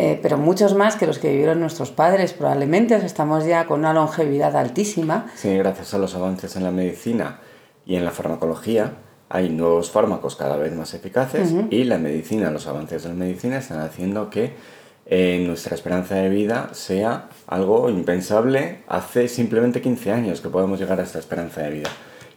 eh, 0.00 0.16
pero 0.22 0.38
muchos 0.38 0.76
más 0.76 0.94
que 0.94 1.08
los 1.08 1.18
que 1.18 1.28
vivieron 1.28 1.58
nuestros 1.58 1.90
padres 1.90 2.32
probablemente. 2.32 2.94
estamos 2.94 3.44
ya 3.44 3.66
con 3.66 3.80
una 3.80 3.92
longevidad 3.92 4.56
altísima. 4.56 5.26
Sí, 5.34 5.58
gracias 5.58 5.92
a 5.92 5.98
los 5.98 6.14
avances 6.14 6.54
en 6.54 6.62
la 6.62 6.70
medicina 6.70 7.40
y 7.84 7.96
en 7.96 8.04
la 8.04 8.12
farmacología 8.12 8.92
hay 9.28 9.48
nuevos 9.50 9.90
fármacos 9.90 10.36
cada 10.36 10.56
vez 10.56 10.72
más 10.72 10.94
eficaces 10.94 11.52
y 11.70 11.82
la 11.82 11.98
medicina, 11.98 12.52
los 12.52 12.68
avances 12.68 13.02
de 13.02 13.08
la 13.08 13.16
medicina 13.16 13.58
están 13.58 13.80
haciendo 13.80 14.30
que 14.30 14.52
eh, 15.04 15.42
nuestra 15.44 15.74
esperanza 15.74 16.14
de 16.14 16.28
vida 16.28 16.68
sea 16.74 17.28
algo 17.48 17.90
impensable 17.90 18.84
hace 18.86 19.26
simplemente 19.26 19.82
15 19.82 20.12
años 20.12 20.40
que 20.40 20.48
podemos 20.48 20.78
llegar 20.78 21.00
a 21.00 21.02
esta 21.02 21.18
esperanza 21.18 21.62
de 21.62 21.70
vida. 21.70 21.90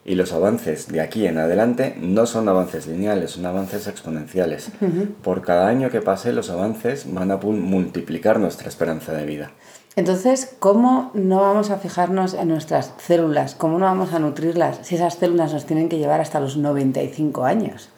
Y 0.03 0.15
los 0.15 0.33
avances 0.33 0.87
de 0.87 0.99
aquí 0.99 1.27
en 1.27 1.37
adelante 1.37 1.95
no 1.99 2.25
son 2.25 2.49
avances 2.49 2.87
lineales, 2.87 3.31
son 3.31 3.45
avances 3.45 3.87
exponenciales. 3.87 4.71
Por 5.21 5.41
cada 5.43 5.67
año 5.67 5.91
que 5.91 6.01
pase, 6.01 6.33
los 6.33 6.49
avances 6.49 7.11
van 7.13 7.29
a 7.29 7.37
multiplicar 7.37 8.39
nuestra 8.39 8.67
esperanza 8.67 9.13
de 9.13 9.25
vida. 9.25 9.51
Entonces, 9.95 10.55
¿cómo 10.59 11.11
no 11.13 11.41
vamos 11.41 11.69
a 11.69 11.77
fijarnos 11.77 12.33
en 12.33 12.47
nuestras 12.47 12.93
células? 12.97 13.55
¿Cómo 13.55 13.77
no 13.77 13.85
vamos 13.85 14.13
a 14.13 14.19
nutrirlas 14.19 14.79
si 14.83 14.95
esas 14.95 15.15
células 15.15 15.53
nos 15.53 15.65
tienen 15.65 15.89
que 15.89 15.97
llevar 15.97 16.21
hasta 16.21 16.39
los 16.39 16.57
95 16.57 17.43
años? 17.43 17.89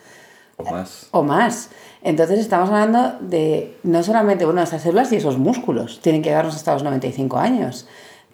O 0.56 0.64
más. 0.64 1.08
O 1.12 1.22
más. 1.22 1.70
Entonces 2.02 2.40
estamos 2.40 2.68
hablando 2.68 3.16
de 3.20 3.76
no 3.82 4.02
solamente, 4.02 4.44
bueno, 4.44 4.60
esas 4.62 4.82
células 4.82 5.12
y 5.12 5.16
esos 5.16 5.38
músculos 5.38 6.00
tienen 6.02 6.20
que 6.20 6.28
llegarnos 6.28 6.56
hasta 6.56 6.74
los 6.74 6.82
95 6.82 7.38
años. 7.38 7.86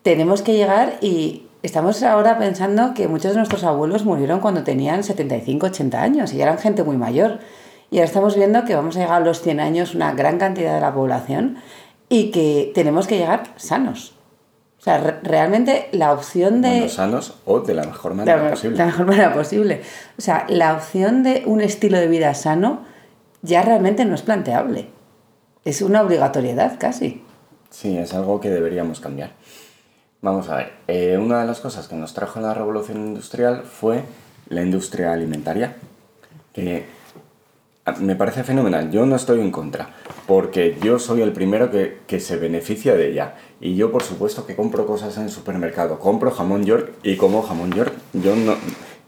Tenemos 0.02 0.42
que 0.42 0.54
llegar 0.54 0.96
y 1.02 1.46
estamos 1.62 2.02
ahora 2.02 2.38
pensando 2.38 2.94
que 2.94 3.08
muchos 3.08 3.32
de 3.32 3.38
nuestros 3.38 3.64
abuelos 3.64 4.04
murieron 4.04 4.40
cuando 4.40 4.64
tenían 4.64 5.04
75, 5.04 5.66
80 5.66 6.02
años 6.02 6.32
y 6.32 6.40
eran 6.40 6.58
gente 6.58 6.82
muy 6.82 6.96
mayor. 6.96 7.38
Y 7.90 7.96
ahora 7.96 8.06
estamos 8.06 8.36
viendo 8.36 8.64
que 8.64 8.74
vamos 8.74 8.96
a 8.96 9.00
llegar 9.00 9.22
a 9.22 9.24
los 9.24 9.42
100 9.42 9.60
años 9.60 9.94
una 9.94 10.12
gran 10.12 10.38
cantidad 10.38 10.74
de 10.74 10.80
la 10.80 10.94
población 10.94 11.56
y 12.08 12.30
que 12.30 12.70
tenemos 12.74 13.06
que 13.06 13.18
llegar 13.18 13.44
sanos. 13.56 14.14
O 14.78 14.82
sea, 14.82 15.20
realmente 15.22 15.88
la 15.92 16.12
opción 16.12 16.62
de... 16.62 16.88
sanos 16.88 17.34
o 17.44 17.60
de 17.60 17.74
la 17.74 17.84
mejor 17.84 18.14
manera 18.14 18.50
posible. 18.50 18.78
De 18.78 18.78
la 18.78 18.86
mejor 18.86 19.06
manera 19.06 19.34
posible. 19.34 19.82
O 20.18 20.22
sea, 20.22 20.46
la 20.48 20.74
opción 20.74 21.22
de 21.22 21.42
un 21.44 21.60
estilo 21.60 21.98
de 21.98 22.08
vida 22.08 22.32
sano 22.32 22.84
ya 23.42 23.60
realmente 23.60 24.06
no 24.06 24.14
es 24.14 24.22
planteable. 24.22 24.88
Es 25.66 25.82
una 25.82 26.00
obligatoriedad 26.00 26.78
casi. 26.78 27.22
Sí, 27.68 27.98
es 27.98 28.14
algo 28.14 28.40
que 28.40 28.48
deberíamos 28.48 29.00
cambiar. 29.00 29.32
Vamos 30.22 30.48
a 30.50 30.56
ver, 30.56 30.72
eh, 30.86 31.16
una 31.18 31.40
de 31.40 31.46
las 31.46 31.60
cosas 31.60 31.88
que 31.88 31.96
nos 31.96 32.12
trajo 32.12 32.40
la 32.40 32.52
revolución 32.52 32.98
industrial 32.98 33.62
fue 33.62 34.02
la 34.50 34.62
industria 34.62 35.12
alimentaria, 35.12 35.76
que 36.52 36.84
me 38.00 38.16
parece 38.16 38.44
fenomenal. 38.44 38.90
Yo 38.90 39.06
no 39.06 39.16
estoy 39.16 39.40
en 39.40 39.50
contra, 39.50 39.94
porque 40.26 40.78
yo 40.82 40.98
soy 40.98 41.22
el 41.22 41.32
primero 41.32 41.70
que, 41.70 42.00
que, 42.06 42.20
se 42.20 42.36
beneficia 42.36 42.94
de 42.94 43.12
ella. 43.12 43.36
Y 43.60 43.76
yo, 43.76 43.90
por 43.90 44.02
supuesto, 44.02 44.46
que 44.46 44.54
compro 44.54 44.86
cosas 44.86 45.16
en 45.16 45.24
el 45.24 45.30
supermercado. 45.30 45.98
Compro 45.98 46.30
jamón 46.30 46.64
York 46.64 46.92
y 47.02 47.16
como 47.16 47.42
jamón 47.42 47.72
York. 47.72 47.94
Yo 48.12 48.36
no, 48.36 48.56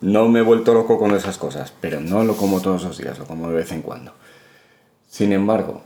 no 0.00 0.28
me 0.28 0.40
he 0.40 0.42
vuelto 0.42 0.74
loco 0.74 0.98
con 0.98 1.14
esas 1.14 1.38
cosas, 1.38 1.72
pero 1.80 2.00
no 2.00 2.24
lo 2.24 2.36
como 2.36 2.60
todos 2.60 2.84
los 2.84 2.98
días, 2.98 3.18
lo 3.18 3.26
como 3.26 3.48
de 3.48 3.54
vez 3.54 3.70
en 3.72 3.82
cuando. 3.82 4.12
Sin 5.08 5.32
embargo... 5.32 5.82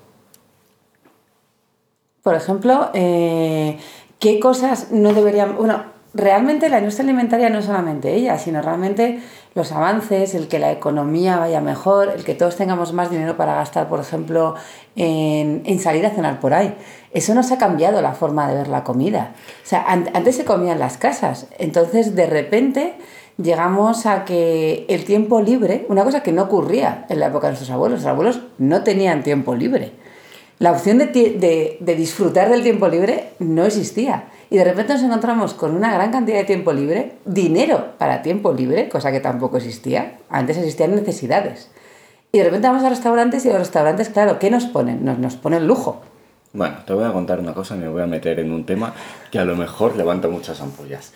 Por 2.23 2.35
ejemplo, 2.35 2.90
eh, 2.92 3.78
¿qué 4.18 4.40
cosas 4.40 4.92
no 4.92 5.12
deberían... 5.12 5.56
Bueno, 5.56 5.85
realmente 6.14 6.68
la 6.68 6.78
industria 6.78 7.04
alimentaria 7.04 7.50
no 7.50 7.58
es 7.58 7.66
solamente 7.66 8.14
ella, 8.14 8.38
sino 8.38 8.62
realmente 8.62 9.20
los 9.54 9.73
avances, 9.73 10.35
el 10.35 10.49
que 10.49 10.58
la 10.58 10.73
economía 10.73 11.38
vaya 11.38 11.61
mejor, 11.61 12.12
el 12.14 12.25
que 12.25 12.35
todos 12.35 12.56
tengamos 12.56 12.92
más 12.92 13.11
dinero 13.11 13.37
para 13.37 13.54
gastar, 13.54 13.88
por 13.88 14.00
ejemplo, 14.00 14.54
en, 14.96 15.62
en 15.64 15.78
salir 15.78 16.04
a 16.06 16.11
cenar 16.11 16.40
por 16.40 16.54
ahí. 16.54 16.75
Eso 17.12 17.35
nos 17.35 17.52
ha 17.52 17.58
cambiado 17.58 18.02
la 18.02 18.12
forma 18.12 18.49
de 18.49 18.54
ver 18.54 18.68
la 18.68 18.85
comida. 18.85 19.32
O 19.64 19.66
sea, 19.66 19.85
antes 19.88 20.37
se 20.37 20.44
comía 20.44 20.73
en 20.73 20.78
las 20.78 20.99
casas, 20.99 21.46
entonces 21.58 22.14
de 22.14 22.26
repente 22.26 22.94
llegamos 23.38 24.06
a 24.06 24.25
que 24.25 24.87
el 24.88 25.04
tiempo 25.04 25.40
libre, 25.40 25.87
una 25.88 26.04
cosa 26.04 26.23
que 26.23 26.32
no 26.32 26.42
ocurría 26.42 27.06
en 27.08 27.20
la 27.20 27.26
época 27.26 27.46
de 27.46 27.52
nuestros 27.52 27.70
abuelos, 27.70 28.00
los 28.00 28.06
abuelos 28.06 28.40
no 28.58 28.82
tenían 28.82 29.23
tiempo 29.23 29.54
libre. 29.54 29.92
La 30.58 30.72
opción 30.72 30.98
de, 30.98 31.78
disfrutar 31.80 32.50
del 32.50 32.62
tiempo 32.62 32.88
libre 32.88 33.30
no 33.38 33.64
existía. 33.64 34.25
Y 34.48 34.56
de 34.56 34.64
repente 34.64 34.94
nos 34.94 35.02
encontramos 35.02 35.54
con 35.54 35.75
una 35.75 35.92
gran 35.92 36.12
cantidad 36.12 36.38
de 36.38 36.44
tiempo 36.44 36.72
libre, 36.72 37.12
dinero 37.25 37.92
para 37.98 38.22
tiempo 38.22 38.52
libre, 38.52 38.88
cosa 38.88 39.12
que 39.12 39.20
tampoco 39.20 39.58
existía. 39.58 40.18
Antes 40.30 40.56
existían 40.56 40.94
necesidades. 40.94 41.70
Y 42.32 42.38
de 42.38 42.44
repente 42.44 42.68
vamos 42.68 42.84
a 42.84 42.88
restaurantes 42.88 43.44
y 43.44 43.48
los 43.48 43.58
restaurantes, 43.58 44.08
claro, 44.08 44.38
¿qué 44.38 44.50
nos 44.50 44.64
ponen? 44.66 45.04
Nos, 45.04 45.18
nos 45.18 45.36
ponen 45.36 45.66
lujo. 45.66 46.00
Bueno, 46.52 46.76
te 46.86 46.94
voy 46.94 47.04
a 47.04 47.12
contar 47.12 47.40
una 47.40 47.52
cosa, 47.52 47.75
me 47.76 47.88
voy 47.88 48.02
a 48.02 48.06
meter 48.06 48.40
en 48.40 48.50
un 48.50 48.64
tema 48.64 48.94
que 49.30 49.38
a 49.38 49.44
lo 49.44 49.56
mejor 49.56 49.96
levanta 49.96 50.28
muchas 50.28 50.60
ampollas. 50.60 51.12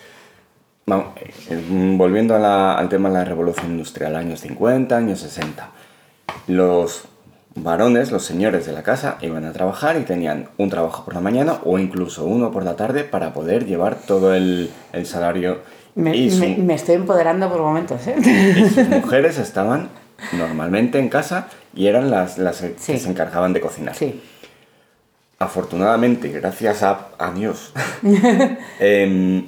Eh, 0.87 1.95
volviendo 1.95 2.35
al 2.35 2.89
tema 2.89 3.09
de 3.09 3.15
la 3.15 3.25
revolución 3.25 3.71
industrial, 3.71 4.15
años 4.15 4.41
50, 4.41 4.95
años 4.95 5.19
60. 5.19 5.69
Los 6.47 7.05
varones, 7.55 8.11
los 8.11 8.23
señores 8.23 8.65
de 8.65 8.73
la 8.73 8.83
casa, 8.83 9.17
iban 9.21 9.45
a 9.45 9.51
trabajar 9.51 9.97
y 9.97 10.03
tenían 10.03 10.49
un 10.57 10.69
trabajo 10.69 11.03
por 11.03 11.13
la 11.13 11.21
mañana 11.21 11.59
o 11.65 11.79
incluso 11.79 12.25
uno 12.25 12.51
por 12.51 12.63
la 12.63 12.75
tarde 12.75 13.03
para 13.03 13.33
poder 13.33 13.65
llevar 13.65 13.95
todo 13.95 14.33
el, 14.33 14.71
salario. 15.03 15.59
Me, 15.95 16.15
y 16.15 16.57
me, 16.59 16.75
estoy 16.75 16.95
empoderando 16.95 17.49
por 17.49 17.61
momentos. 17.61 18.07
¿eh? 18.07 18.15
Y 18.17 18.69
sus 18.69 18.87
mujeres 18.89 19.37
estaban 19.37 19.89
normalmente 20.33 20.99
en 20.99 21.09
casa 21.09 21.47
y 21.75 21.87
eran 21.87 22.09
las, 22.09 22.37
las 22.37 22.61
que 22.61 22.97
se 22.97 23.09
encargaban 23.09 23.53
de 23.53 23.61
cocinar. 23.61 23.95
Sí. 23.95 24.21
Afortunadamente, 25.39 26.29
gracias 26.29 26.83
a, 26.83 27.07
a 27.17 27.31
Dios, 27.31 27.73
em, 28.79 29.47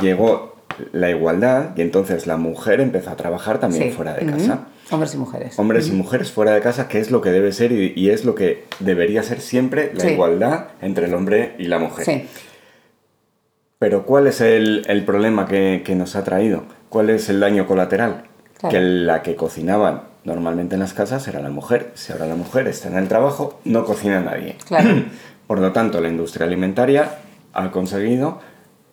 llegó 0.00 0.54
la 0.92 1.10
igualdad 1.10 1.70
y 1.76 1.82
entonces 1.82 2.28
la 2.28 2.36
mujer 2.36 2.80
empezó 2.80 3.10
a 3.10 3.16
trabajar 3.16 3.58
también 3.58 3.92
fuera 3.92 4.14
de 4.14 4.26
casa. 4.26 4.68
Hombres 4.90 5.14
y 5.14 5.18
mujeres. 5.18 5.58
Hombres 5.58 5.88
y 5.88 5.92
mujeres 5.92 6.32
fuera 6.32 6.52
de 6.52 6.60
casa, 6.60 6.88
que 6.88 6.98
es 6.98 7.10
lo 7.10 7.20
que 7.20 7.30
debe 7.30 7.52
ser 7.52 7.72
y, 7.72 8.10
es 8.10 8.24
lo 8.24 8.34
que 8.34 8.64
debería 8.80 9.22
ser 9.22 9.40
siempre 9.40 9.92
la 9.94 10.10
igualdad 10.10 10.68
entre 10.82 11.06
el 11.06 11.14
hombre 11.14 11.54
y 11.58 11.64
la 11.64 11.78
mujer. 11.78 12.04
Sí. 12.04 12.26
Pero 13.78 14.04
¿cuál 14.04 14.26
es 14.26 14.40
el, 14.40 15.04
problema 15.06 15.46
que, 15.46 15.94
nos 15.96 16.16
ha 16.16 16.24
traído? 16.24 16.64
¿Cuál 16.88 17.10
es 17.10 17.28
el 17.28 17.40
daño 17.40 17.66
colateral? 17.66 18.24
Que 18.68 18.80
la 18.80 19.22
que 19.22 19.36
cocinaba 19.36 20.08
normalmente 20.24 20.74
en 20.74 20.80
las 20.80 20.92
casas 20.92 21.26
era 21.28 21.40
la 21.40 21.50
mujer. 21.50 21.92
Si 21.94 22.12
ahora 22.12 22.26
la 22.26 22.34
mujer 22.34 22.68
está 22.68 22.88
en 22.88 22.98
el 22.98 23.08
trabajo, 23.08 23.58
no 23.64 23.84
cocina 23.84 24.20
nadie. 24.20 24.56
Claro. 24.66 25.04
Por 25.46 25.60
lo 25.60 25.72
tanto, 25.72 26.00
la 26.00 26.08
industria 26.08 26.46
alimentaria 26.46 27.18
ha 27.52 27.70
conseguido 27.70 28.40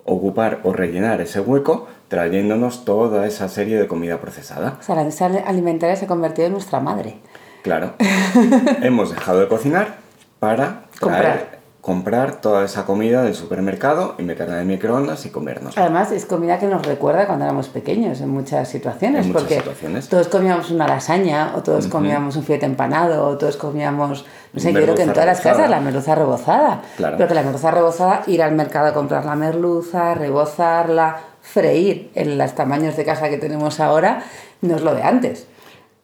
ocupar 0.08 0.62
o 0.64 0.74
rellenar 0.74 1.22
ese 1.22 1.40
hueco 1.40 1.88
trayéndonos 2.08 2.86
toda 2.86 3.28
esa 3.28 3.50
serie 3.50 3.78
de 3.78 3.88
comida 3.88 4.20
procesada. 4.20 4.78
O 4.80 4.84
sea, 4.84 4.96
la 4.96 5.02
industria 5.02 5.44
alimentaria 5.46 5.96
se 5.96 6.06
ha 6.06 6.08
convertido 6.08 6.48
en 6.48 6.54
nuestra 6.54 6.80
madre. 6.80 7.18
Claro. 7.62 7.94
Hemos 8.82 9.12
dejado 9.12 9.42
de 9.42 9.48
cocinar 9.48 9.98
para 10.40 10.84
comprar. 11.00 11.57
Comprar 11.88 12.42
toda 12.42 12.66
esa 12.66 12.86
comida 12.86 13.24
del 13.24 13.34
supermercado 13.34 14.16
y 14.18 14.24
meterla 14.24 14.56
en 14.56 14.60
el 14.60 14.66
microondas 14.68 15.26
y 15.26 15.30
comernos. 15.30 15.78
Además, 15.78 16.12
es 16.12 16.26
comida 16.26 16.60
que 16.60 16.68
nos 16.68 16.86
recuerda 16.86 17.26
cuando 17.28 17.46
éramos 17.46 17.70
pequeños 17.70 18.20
en 18.20 18.28
muchas 18.28 18.68
situaciones. 18.68 19.26
En 19.26 19.32
muchas 19.32 19.44
porque 19.44 19.60
situaciones. 19.60 20.10
todos 20.10 20.28
comíamos 20.28 20.70
una 20.70 20.86
lasaña, 20.86 21.54
o 21.56 21.64
todos 21.64 21.88
comíamos 21.88 22.36
un 22.36 22.44
filete 22.44 22.66
empanado, 22.66 23.26
o 23.26 23.38
todos 23.38 23.56
comíamos 23.56 24.26
no 24.52 24.60
sé, 24.60 24.74
yo 24.74 24.82
creo 24.82 24.96
que 24.96 25.04
en 25.04 25.14
todas 25.14 25.28
las 25.28 25.40
casas 25.40 25.70
la 25.70 25.80
merluza 25.80 26.14
rebozada. 26.14 26.82
Claro. 26.98 27.16
Pero 27.16 27.30
que 27.30 27.36
la 27.36 27.44
merluza 27.44 27.72
rebozada, 27.72 28.24
ir 28.28 28.44
al 28.44 28.54
mercado 28.54 28.88
a 28.88 28.94
comprar 28.94 29.24
la 29.24 29.38
merluza, 29.38 30.14
rebozarla, 30.14 31.22
freír 31.40 32.12
en 32.16 32.38
los 32.38 32.54
tamaños 32.54 32.98
de 32.98 33.06
casa 33.06 33.30
que 33.30 33.38
tenemos 33.38 33.80
ahora, 33.80 34.24
no 34.60 34.76
es 34.76 34.82
lo 34.82 34.94
de 34.94 35.04
antes. 35.04 35.48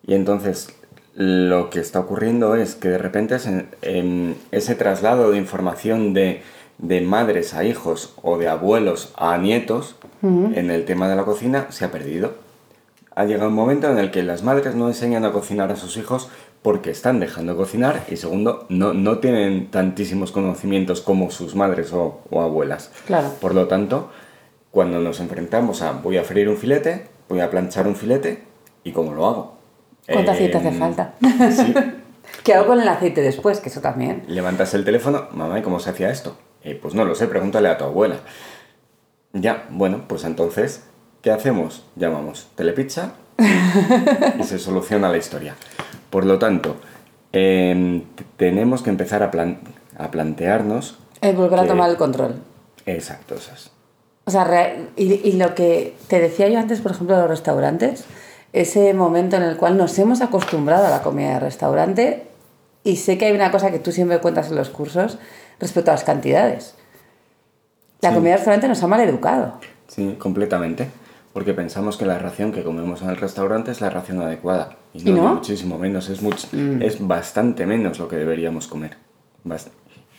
Y 0.08 0.14
entonces, 0.14 0.70
lo 1.16 1.70
que 1.70 1.80
está 1.80 2.00
ocurriendo 2.00 2.56
es 2.56 2.76
que 2.76 2.90
de 2.90 2.98
repente 2.98 3.36
ese 3.36 4.76
traslado 4.76 5.32
de 5.32 5.38
información 5.38 6.14
de, 6.14 6.42
madres 7.06 7.54
a 7.54 7.64
hijos 7.64 8.14
o 8.22 8.38
de 8.38 8.48
abuelos 8.48 9.14
a 9.16 9.38
nietos 9.38 9.96
en 10.22 10.72
el 10.72 10.86
tema 10.86 11.08
de 11.08 11.16
la 11.16 11.24
cocina 11.24 11.68
se 11.70 11.86
ha 11.86 11.92
perdido. 11.92 12.34
Ha 13.16 13.26
llegado 13.26 13.50
un 13.50 13.56
momento 13.56 13.92
en 13.92 14.00
el 14.00 14.10
que 14.10 14.24
las 14.24 14.42
madres 14.42 14.74
no 14.74 14.88
enseñan 14.88 15.24
a 15.24 15.32
cocinar 15.32 15.72
a 15.72 15.76
sus 15.76 15.98
hijos 15.98 16.30
porque 16.64 16.90
están 16.90 17.20
dejando 17.20 17.52
de 17.52 17.58
cocinar 17.58 18.04
y 18.10 18.16
segundo, 18.16 18.66
no, 18.70 18.94
no 18.94 19.20
tienen 19.20 19.70
tantísimos 19.70 20.32
conocimientos 20.32 21.02
como 21.02 21.30
sus 21.30 21.56
madres 21.56 21.94
o, 21.94 22.22
abuelas. 22.32 22.90
Claro. 23.06 23.30
Por 23.40 23.54
lo 23.54 23.68
tanto, 23.68 24.10
cuando 24.72 25.00
nos 25.00 25.20
enfrentamos 25.20 25.82
a 25.84 25.92
voy 25.92 26.18
a 26.18 26.24
freír 26.24 26.50
un 26.50 26.58
filete, 26.58 27.06
voy 27.30 27.42
a 27.42 27.52
planchar 27.52 27.86
un 27.86 27.96
filete, 27.96 28.44
¿y 28.84 28.94
cómo 28.94 29.14
lo 29.14 29.28
hago? 29.28 29.53
¿Cuánto 30.12 30.32
aceite 30.32 30.58
hace 30.58 30.72
falta? 30.72 31.14
Sí. 31.52 31.74
¿Qué 32.44 32.54
hago 32.54 32.68
con 32.68 32.82
el 32.82 32.88
aceite 32.88 33.22
después? 33.22 33.60
Que 33.60 33.70
eso 33.70 33.82
también. 33.82 34.24
Levantas 34.28 34.74
el 34.74 34.84
teléfono, 34.84 35.28
mamá, 35.32 35.60
¿y 35.60 35.62
cómo 35.62 35.80
se 35.80 35.92
hacía 35.92 36.10
esto? 36.10 36.38
Eh, 36.64 36.78
pues 36.82 36.94
no 36.94 37.06
lo 37.06 37.16
sé, 37.16 37.28
pregúntale 37.28 37.70
a 37.70 37.78
tu 37.78 37.86
abuela. 37.86 38.18
Ya, 39.34 39.66
bueno, 39.70 40.06
pues 40.08 40.24
entonces, 40.26 40.84
¿qué 41.22 41.32
hacemos? 41.32 41.86
Llamamos 41.96 42.50
Telepizza 42.56 43.14
y 44.40 44.44
se 44.44 44.60
soluciona 44.60 45.10
la 45.10 45.18
historia. 45.18 45.56
Por 46.10 46.26
lo 46.26 46.38
tanto, 46.38 46.78
em, 47.32 48.04
tenemos 48.38 48.82
que 48.82 48.90
empezar 48.90 49.24
a, 49.24 49.32
a 49.98 50.12
plantearnos... 50.12 51.00
El 51.22 51.36
volver 51.36 51.60
a 51.60 51.68
tomar 51.68 51.90
el 51.90 51.98
control. 51.98 52.36
Exacto, 52.86 53.36
esas. 53.36 53.72
O 54.26 54.32
sea, 54.32 54.76
y, 54.96 55.34
lo 55.34 55.54
que 55.54 55.96
te 56.08 56.20
decía 56.20 56.48
yo 56.48 56.58
antes, 56.58 56.80
por 56.80 56.92
ejemplo, 56.92 57.16
de 57.16 57.22
los 57.24 57.32
restaurantes, 57.32 58.06
ese 58.54 58.94
momento 58.94 59.36
en 59.36 59.44
el 59.44 59.58
cual 59.58 59.78
nos 59.78 59.98
hemos 60.00 60.22
acostumbrado 60.22 60.88
a 60.88 60.90
la 60.90 61.02
comida 61.02 61.34
de 61.34 61.40
restaurante 61.40 62.28
y 62.84 62.98
sé 62.98 63.18
que 63.18 63.26
hay 63.26 63.34
una 63.34 63.52
cosa 63.52 63.72
que 63.72 63.80
tú 63.80 63.92
siempre 63.92 64.20
cuentas 64.20 64.50
en 64.50 64.56
los 64.56 64.70
cursos 64.70 65.18
respecto 65.60 65.92
a 65.92 65.96
las 65.96 66.04
cantidades. 66.04 66.76
La 68.02 68.14
comida 68.14 68.32
de 68.32 68.38
restaurante 68.38 68.68
nos 68.68 68.84
ha 68.84 68.88
mal 68.88 69.00
educado. 69.02 69.60
Sí, 69.88 70.16
completamente 70.20 70.88
porque 71.34 71.56
pensamos 71.56 71.98
que 71.98 72.06
la 72.06 72.20
ración 72.20 72.52
que 72.52 72.64
comemos 72.64 73.02
en 73.02 73.10
el 73.10 73.18
restaurante 73.18 73.72
es 73.72 73.82
la 73.82 73.90
ración 73.90 74.22
adecuada. 74.22 74.78
Y 74.94 75.12
no, 75.12 75.36
muchísimo 75.36 75.80
menos, 75.80 76.08
es, 76.10 76.22
mucho, 76.22 76.48
mm. 76.52 76.84
es 76.84 77.06
bastante 77.06 77.66
menos 77.66 77.98
lo 77.98 78.08
que 78.08 78.16
deberíamos 78.16 78.68
comer. 78.68 78.98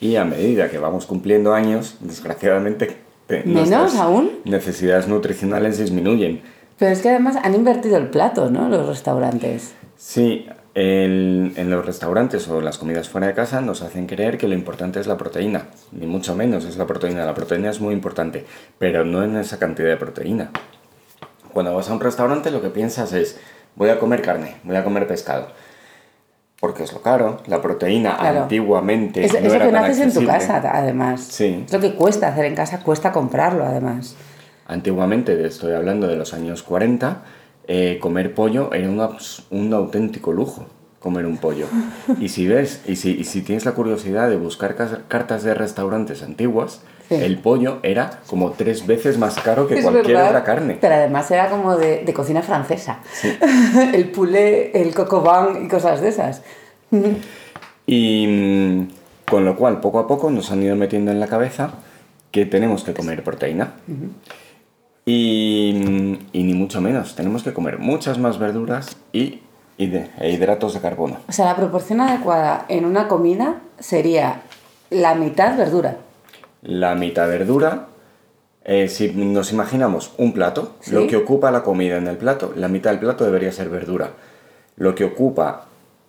Y 0.00 0.16
a 0.16 0.24
medida 0.24 0.68
que 0.68 0.78
vamos 0.78 1.06
cumpliendo 1.06 1.54
años, 1.54 1.96
desgraciadamente, 2.00 2.96
¿Menos 3.44 3.94
aún? 3.94 4.30
necesidades 4.44 5.06
nutricionales 5.06 5.78
disminuyen. 5.78 6.42
Pero 6.78 6.90
es 6.92 7.00
que 7.00 7.10
además 7.10 7.36
han 7.42 7.54
invertido 7.54 7.96
el 7.96 8.08
plato, 8.08 8.50
¿no? 8.50 8.68
Los 8.68 8.86
restaurantes. 8.86 9.74
Sí, 9.96 10.46
en 10.74 11.70
los 11.70 11.86
restaurantes 11.86 12.48
o 12.48 12.60
las 12.60 12.78
comidas 12.78 13.08
fuera 13.08 13.28
de 13.28 13.34
casa 13.34 13.60
nos 13.60 13.82
hacen 13.82 14.06
creer 14.06 14.38
que 14.38 14.48
lo 14.48 14.54
importante 14.54 14.98
es 14.98 15.06
la 15.06 15.16
proteína, 15.16 15.68
ni 15.92 16.06
mucho 16.06 16.34
menos 16.34 16.64
es 16.64 16.76
la 16.76 16.86
proteína. 16.86 17.24
La 17.24 17.34
proteína 17.34 17.70
es 17.70 17.80
muy 17.80 17.94
importante, 17.94 18.44
pero 18.78 19.04
no 19.04 19.22
en 19.22 19.36
esa 19.36 19.58
cantidad 19.58 19.88
de 19.88 19.96
proteína 19.96 20.50
cuando 21.54 21.74
vas 21.74 21.88
a 21.88 21.94
un 21.94 22.00
restaurante 22.00 22.50
lo 22.50 22.60
que 22.60 22.68
piensas 22.68 23.14
es, 23.14 23.38
voy 23.76 23.88
a 23.88 23.98
comer 23.98 24.20
carne, 24.20 24.56
voy 24.64 24.76
a 24.76 24.84
comer 24.84 25.06
pescado. 25.06 25.46
Porque 26.60 26.82
es 26.82 26.92
lo 26.92 27.00
caro, 27.00 27.42
la 27.46 27.62
proteína 27.62 28.16
antiguamente. 28.16 29.24
Es, 29.24 29.32
no 29.32 29.38
eso 29.38 29.58
que 29.58 29.72
no 29.72 29.78
haces 29.78 30.00
en 30.00 30.12
tu 30.12 30.26
casa, 30.26 30.62
además. 30.64 31.22
Sí. 31.22 31.64
Es 31.66 31.72
lo 31.72 31.80
que 31.80 31.94
cuesta 31.94 32.28
hacer 32.28 32.46
en 32.46 32.54
casa, 32.54 32.80
cuesta 32.80 33.12
comprarlo, 33.12 33.64
además. 33.64 34.16
Antiguamente, 34.66 35.46
estoy 35.46 35.72
hablando 35.72 36.06
de 36.06 36.16
los 36.16 36.34
años 36.34 36.62
40, 36.62 37.22
eh, 37.66 37.98
comer 38.00 38.34
pollo 38.34 38.72
era 38.72 38.88
un 38.88 39.72
auténtico 39.72 40.32
lujo 40.32 40.66
comer 41.04 41.26
un 41.26 41.36
pollo. 41.36 41.66
Y 42.20 42.30
si 42.30 42.48
ves, 42.48 42.80
y 42.86 42.96
si, 42.96 43.10
y 43.12 43.24
si 43.24 43.42
tienes 43.42 43.66
la 43.66 43.72
curiosidad 43.72 44.28
de 44.30 44.36
buscar 44.36 44.74
cartas 45.06 45.42
de 45.42 45.54
restaurantes 45.54 46.22
antiguas, 46.22 46.80
el 47.10 47.38
pollo 47.38 47.78
era 47.82 48.20
como 48.26 48.52
tres 48.52 48.86
veces 48.86 49.18
más 49.18 49.38
caro 49.38 49.68
que 49.68 49.82
cualquier 49.82 50.16
otra 50.16 50.42
carne. 50.42 50.78
Pero 50.80 50.94
además 50.94 51.30
era 51.30 51.50
como 51.50 51.76
de, 51.76 52.10
cocina 52.14 52.40
francesa. 52.40 53.00
el 53.92 54.10
poulet, 54.10 54.74
el 54.74 54.94
cocobán 54.94 55.66
y 55.66 55.68
cosas 55.68 56.00
de 56.00 56.08
esas. 56.08 56.42
y 57.86 58.26
mm, 58.26 58.88
con 59.30 59.44
lo 59.44 59.56
cual, 59.56 59.80
poco 59.80 59.98
a 59.98 60.06
poco 60.06 60.30
nos 60.30 60.50
han 60.50 60.62
ido 60.62 60.74
metiendo 60.76 61.10
en 61.10 61.20
la 61.20 61.26
cabeza 61.26 61.74
que 62.30 62.46
tenemos 62.46 62.82
que 62.84 62.94
comer 62.94 63.22
proteína. 63.22 63.74
Y, 65.06 66.18
y, 66.32 66.42
ni 66.42 66.54
mucho 66.54 66.80
menos, 66.80 67.14
tenemos 67.14 67.42
que 67.42 67.52
comer 67.52 67.78
muchas 67.78 68.18
más 68.18 68.38
verduras 68.38 68.96
y, 69.12 69.40
de, 69.78 70.10
e 70.18 70.30
hidratos 70.30 70.74
de 70.74 70.80
carbono. 70.80 71.18
O 71.28 71.32
sea, 71.32 71.46
la 71.46 71.56
proporción 71.56 72.00
adecuada 72.00 72.64
en 72.68 72.84
una 72.84 73.08
comida 73.08 73.60
sería 73.78 74.42
la 74.90 75.14
mitad 75.14 75.56
verdura 75.56 75.98
la 76.64 76.94
mitad 76.94 77.28
verdura. 77.28 77.86
Eh, 78.64 78.88
si 78.88 79.10
nos 79.10 79.52
imaginamos 79.52 80.12
un 80.16 80.32
plato, 80.32 80.76
lo 80.90 81.06
que 81.06 81.16
ocupa 81.16 81.50
la 81.50 81.62
comida 81.62 81.98
en 81.98 82.08
el 82.08 82.16
plato, 82.16 82.52
la 82.56 82.68
mitad 82.68 82.90
del 82.90 82.98
plato 82.98 83.24
debería 83.24 83.52
ser 83.52 83.68
verdura. 83.68 84.10
Lo 84.76 84.94
que 84.94 85.04
ocupa 85.04 85.66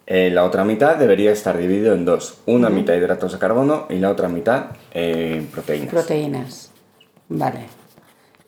eh, 0.07 0.29
la 0.31 0.45
otra 0.45 0.63
mitad 0.63 0.95
debería 0.95 1.31
estar 1.31 1.57
dividido 1.57 1.93
en 1.93 2.05
dos. 2.05 2.37
Una 2.45 2.69
mitad 2.69 2.93
hidratos 2.93 3.33
de 3.33 3.39
carbono 3.39 3.87
y 3.89 3.95
la 3.95 4.09
otra 4.09 4.29
mitad 4.29 4.67
eh, 4.93 5.45
proteínas. 5.51 5.89
Proteínas. 5.89 6.71
Vale. 7.27 7.84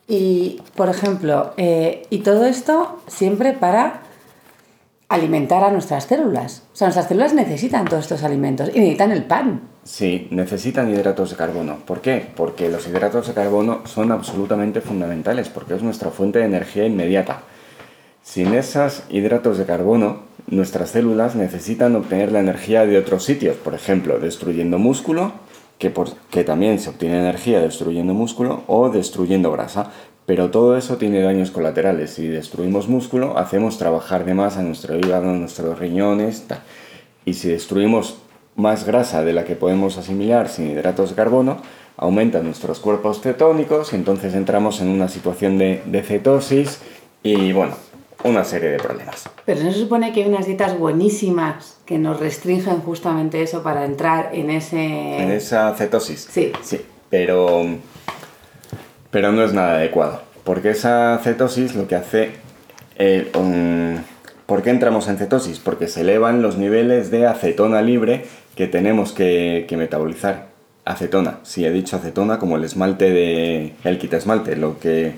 Y, 0.08 0.62
por 0.74 0.88
ejemplo, 0.88 1.52
y 1.56 2.18
todo 2.18 2.46
esto 2.46 3.02
siempre 3.06 3.52
para 3.52 4.00
alimentar 5.10 5.64
a 5.64 5.70
nuestras 5.70 6.04
células. 6.04 6.62
O 6.72 6.76
sea, 6.76 6.88
nuestras 6.88 7.08
células 7.08 7.34
necesitan 7.34 7.84
todos 7.84 8.04
estos 8.04 8.22
alimentos 8.22 8.70
y 8.74 8.78
necesitan 8.80 9.12
el 9.12 9.24
pan. 9.24 9.62
Sí, 9.84 10.28
necesitan 10.30 10.90
hidratos 10.90 11.30
de 11.30 11.36
carbono. 11.36 11.78
¿Por 11.86 12.00
qué? 12.00 12.26
Porque 12.36 12.68
los 12.68 12.86
hidratos 12.86 13.26
de 13.26 13.32
carbono 13.32 13.86
son 13.86 14.12
absolutamente 14.12 14.80
fundamentales, 14.82 15.48
porque 15.48 15.74
es 15.74 15.82
nuestra 15.82 16.10
fuente 16.10 16.40
de 16.40 16.44
energía 16.44 16.84
inmediata. 16.84 17.40
Sin 18.22 18.52
esos 18.52 19.04
hidratos 19.08 19.56
de 19.56 19.64
carbono, 19.64 20.24
nuestras 20.46 20.90
células 20.90 21.34
necesitan 21.36 21.96
obtener 21.96 22.32
la 22.32 22.40
energía 22.40 22.84
de 22.84 22.98
otros 22.98 23.24
sitios, 23.24 23.56
por 23.56 23.74
ejemplo, 23.74 24.18
destruyendo 24.18 24.78
músculo, 24.78 25.32
que, 25.78 25.92
que 26.30 26.44
también 26.44 26.78
se 26.78 26.90
obtiene 26.90 27.18
energía 27.18 27.60
destruyendo 27.60 28.14
músculo, 28.14 28.62
o 28.66 28.90
destruyendo 28.90 29.52
grasa. 29.52 29.90
Pero 30.26 30.50
todo 30.50 30.76
eso 30.76 30.98
tiene 30.98 31.22
daños 31.22 31.50
colaterales. 31.50 32.10
Si 32.10 32.26
destruimos 32.26 32.88
músculo, 32.88 33.38
hacemos 33.38 33.78
trabajar 33.78 34.26
de 34.26 34.34
más 34.34 34.58
a 34.58 34.62
nuestro 34.62 34.96
hígado, 34.96 35.30
a 35.30 35.32
nuestros 35.32 35.78
riñones. 35.78 36.44
Y 37.24 37.34
si 37.34 37.48
destruimos 37.48 38.18
más 38.54 38.84
grasa 38.84 39.24
de 39.24 39.32
la 39.32 39.44
que 39.44 39.56
podemos 39.56 39.96
asimilar 39.96 40.48
sin 40.48 40.70
hidratos 40.70 41.10
de 41.10 41.16
carbono, 41.16 41.58
aumentan 41.96 42.44
nuestros 42.44 42.80
cuerpos 42.80 43.20
cetónicos 43.20 43.92
y 43.92 43.96
entonces 43.96 44.34
entramos 44.34 44.80
en 44.80 44.88
una 44.88 45.08
situación 45.08 45.58
de, 45.58 45.82
de 45.86 46.02
cetosis 46.02 46.80
y 47.22 47.52
bueno, 47.52 47.74
una 48.24 48.44
serie 48.44 48.70
de 48.70 48.78
problemas. 48.78 49.28
Pero 49.44 49.62
no 49.62 49.72
se 49.72 49.78
supone 49.78 50.12
que 50.12 50.22
hay 50.22 50.28
unas 50.28 50.46
dietas 50.46 50.78
buenísimas 50.78 51.78
que 51.86 51.98
nos 51.98 52.18
restringen 52.20 52.80
justamente 52.80 53.42
eso 53.42 53.62
para 53.62 53.84
entrar 53.84 54.30
en 54.32 54.50
ese... 54.50 55.18
En 55.18 55.30
esa 55.30 55.74
cetosis. 55.74 56.28
Sí. 56.30 56.52
Sí, 56.62 56.80
pero, 57.10 57.64
pero 59.10 59.32
no 59.32 59.44
es 59.44 59.52
nada 59.52 59.76
adecuado. 59.76 60.22
Porque 60.44 60.70
esa 60.70 61.18
cetosis 61.22 61.74
lo 61.74 61.86
que 61.86 61.94
hace... 61.94 62.30
Eh, 62.96 63.30
¿Por 64.46 64.62
qué 64.62 64.70
entramos 64.70 65.08
en 65.08 65.18
cetosis? 65.18 65.58
Porque 65.58 65.88
se 65.88 66.00
elevan 66.00 66.42
los 66.42 66.56
niveles 66.56 67.10
de 67.10 67.26
acetona 67.26 67.82
libre 67.82 68.24
que 68.56 68.66
tenemos 68.66 69.12
que, 69.12 69.66
que 69.68 69.76
metabolizar. 69.76 70.48
Acetona, 70.84 71.40
sí, 71.42 71.66
he 71.66 71.70
dicho 71.70 71.96
acetona 71.96 72.38
como 72.38 72.56
el 72.56 72.64
esmalte 72.64 73.10
de... 73.10 73.74
el 73.84 73.98
quita 73.98 74.16
esmalte, 74.16 74.56
lo 74.56 74.78
que 74.78 75.12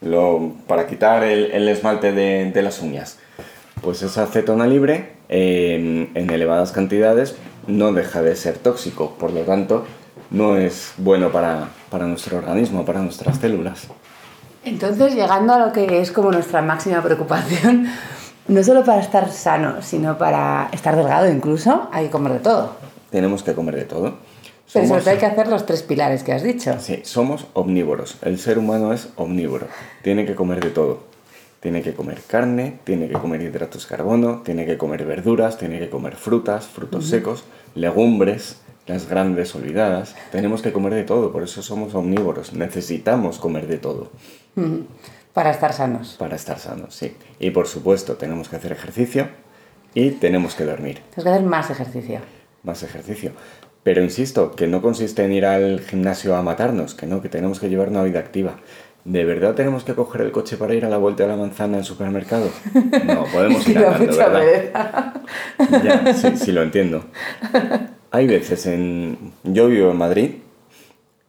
lo, 0.00 0.52
para 0.66 0.86
quitar 0.86 1.24
el, 1.24 1.68
esmalte 1.68 2.12
de, 2.12 2.62
las 2.62 2.80
uñas. 2.80 3.18
Pues 3.82 4.02
esa 4.02 4.24
acetona 4.24 4.66
libre 4.66 5.12
en 5.28 6.30
elevadas 6.30 6.72
cantidades 6.72 7.36
no 7.66 7.92
deja 7.92 8.22
de 8.22 8.34
ser 8.34 8.58
tóxico, 8.58 9.14
por 9.18 9.32
lo 9.32 9.42
tanto 9.42 9.84
no 10.30 10.56
es 10.56 10.92
bueno 10.96 11.30
para, 11.30 11.68
para 11.90 12.06
nuestro 12.06 12.38
organismo, 12.38 12.84
para 12.84 13.00
nuestras 13.00 13.38
células. 13.38 13.88
Entonces, 14.64 15.14
llegando 15.14 15.54
a 15.54 15.58
lo 15.58 15.72
que 15.72 16.00
es 16.00 16.12
como 16.12 16.30
nuestra 16.30 16.62
máxima 16.62 17.02
preocupación, 17.02 17.86
no 18.48 18.62
solo 18.62 18.84
para 18.84 19.00
estar 19.00 19.30
sano, 19.30 19.82
sino 19.82 20.18
para 20.18 20.68
estar 20.72 20.96
delgado 20.96 21.30
incluso, 21.30 21.88
hay 21.92 22.06
que 22.06 22.10
comer 22.10 22.34
de 22.34 22.40
todo. 22.40 22.72
Tenemos 23.10 23.42
que 23.42 23.54
comer 23.54 23.76
de 23.76 23.84
todo. 23.84 24.18
Pero 24.72 24.86
sobre 24.86 25.00
todo 25.00 25.10
hay 25.10 25.18
que 25.18 25.26
hacer 25.26 25.48
los 25.48 25.66
tres 25.66 25.82
pilares 25.82 26.22
que 26.22 26.32
has 26.32 26.42
dicho. 26.42 26.78
Sí, 26.78 27.00
somos 27.04 27.46
omnívoros. 27.54 28.16
El 28.22 28.38
ser 28.38 28.58
humano 28.58 28.92
es 28.92 29.08
omnívoro. 29.16 29.66
Tiene 30.02 30.26
que 30.26 30.34
comer 30.34 30.62
de 30.62 30.70
todo. 30.70 31.04
Tiene 31.60 31.82
que 31.82 31.92
comer 31.92 32.20
carne, 32.26 32.78
tiene 32.84 33.08
que 33.08 33.14
comer 33.14 33.42
hidratos 33.42 33.82
de 33.82 33.96
carbono, 33.96 34.42
tiene 34.44 34.64
que 34.64 34.78
comer 34.78 35.04
verduras, 35.04 35.58
tiene 35.58 35.80
que 35.80 35.90
comer 35.90 36.14
frutas, 36.14 36.66
frutos 36.68 37.08
secos, 37.08 37.44
legumbres, 37.74 38.60
las 38.86 39.08
grandes 39.08 39.54
olvidadas. 39.56 40.14
Tenemos 40.30 40.62
que 40.62 40.72
comer 40.72 40.94
de 40.94 41.04
todo, 41.04 41.32
por 41.32 41.42
eso 41.42 41.62
somos 41.62 41.94
omnívoros. 41.94 42.52
Necesitamos 42.52 43.38
comer 43.38 43.66
de 43.66 43.78
todo. 43.78 44.10
Para 45.32 45.50
estar 45.50 45.72
sanos. 45.72 46.16
Para 46.18 46.36
estar 46.36 46.58
sanos, 46.58 46.94
sí. 46.94 47.16
Y 47.40 47.50
por 47.50 47.66
supuesto, 47.66 48.16
tenemos 48.16 48.48
que 48.48 48.56
hacer 48.56 48.72
ejercicio 48.72 49.28
y 49.94 50.12
tenemos 50.12 50.54
que 50.54 50.64
dormir. 50.64 51.02
Tenemos 51.10 51.24
que 51.24 51.30
hacer 51.30 51.42
más 51.42 51.70
ejercicio. 51.70 52.20
Más 52.62 52.82
ejercicio. 52.82 53.32
Pero 53.82 54.02
insisto, 54.02 54.52
que 54.52 54.66
no 54.66 54.82
consiste 54.82 55.24
en 55.24 55.32
ir 55.32 55.46
al 55.46 55.80
gimnasio 55.80 56.36
a 56.36 56.42
matarnos, 56.42 56.94
que 56.94 57.06
no, 57.06 57.22
que 57.22 57.28
tenemos 57.28 57.60
que 57.60 57.68
llevar 57.68 57.88
una 57.88 58.02
vida 58.02 58.18
activa. 58.18 58.56
¿De 59.04 59.24
verdad 59.24 59.54
tenemos 59.54 59.84
que 59.84 59.94
coger 59.94 60.20
el 60.20 60.32
coche 60.32 60.56
para 60.56 60.74
ir 60.74 60.84
a 60.84 60.90
la 60.90 60.98
vuelta 60.98 61.22
de 61.22 61.30
la 61.30 61.36
manzana 61.36 61.78
al 61.78 61.84
supermercado? 61.84 62.50
No, 63.04 63.24
podemos 63.32 63.66
ir 63.66 63.78
andando, 63.78 64.16
¿verdad? 64.16 65.14
ya, 65.82 66.12
sí, 66.12 66.36
sí, 66.36 66.52
lo 66.52 66.62
entiendo. 66.62 67.06
Hay 68.10 68.26
veces 68.26 68.66
en... 68.66 69.32
Yo 69.44 69.68
vivo 69.68 69.90
en 69.90 69.96
Madrid 69.96 70.30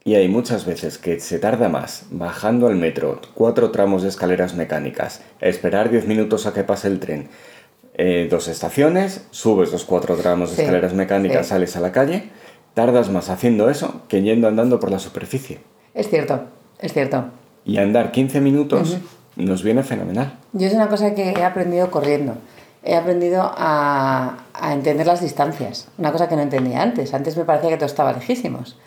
y 0.04 0.16
hay 0.16 0.28
muchas 0.28 0.66
veces 0.66 0.98
que 0.98 1.20
se 1.20 1.40
tarda 1.40 1.70
más 1.70 2.08
bajando 2.10 2.68
al 2.68 2.76
metro, 2.76 3.22
cuatro 3.34 3.72
tramos 3.72 4.04
de 4.04 4.10
escaleras 4.10 4.56
mecánicas, 4.56 5.22
esperar 5.40 5.90
diez 5.90 6.08
minutos 6.08 6.48
a 6.48 6.54
que 6.54 6.64
pase 6.64 6.88
el 6.88 7.00
tren, 7.00 7.30
eh, 7.94 8.28
dos 8.30 8.48
estaciones, 8.48 9.28
subes 9.32 9.72
los 9.72 9.86
cuatro 9.86 10.16
tramos 10.16 10.56
de 10.56 10.64
escaleras 10.64 10.94
mecánicas, 10.94 11.48
sales 11.48 11.76
a 11.76 11.80
la 11.80 11.92
calle 11.92 12.30
tardas 12.74 13.10
más 13.10 13.30
haciendo 13.30 13.70
eso 13.70 14.02
que 14.08 14.22
yendo 14.22 14.48
andando 14.48 14.80
por 14.80 14.92
la 14.92 15.00
superficie. 15.00 15.60
Es 15.94 16.10
cierto, 16.10 16.42
es 16.80 16.94
cierto. 16.94 17.26
Y 17.66 17.78
andar 17.78 18.12
15 18.12 18.42
minutos 18.42 18.98
nos 19.36 19.64
viene 19.64 19.84
fenomenal. 19.84 20.38
Yo 20.54 20.68
es 20.68 20.74
una 20.74 20.88
cosa 20.88 21.14
que 21.14 21.32
he 21.32 21.44
aprendido 21.44 21.92
corriendo. 21.92 22.36
He 22.84 22.96
aprendido 22.96 23.42
a, 23.44 24.46
a, 24.54 24.74
entender 24.74 25.06
las 25.06 25.22
distancias, 25.22 25.90
una 25.98 26.14
cosa 26.14 26.30
que 26.30 26.36
no 26.36 26.42
entendía 26.42 26.82
antes. 26.82 27.14
Antes 27.14 27.36
me 27.36 27.44
parecía 27.44 27.70
que 27.70 27.76
todo 27.76 27.88
estaba 27.88 28.14
lejísimos. 28.14 28.78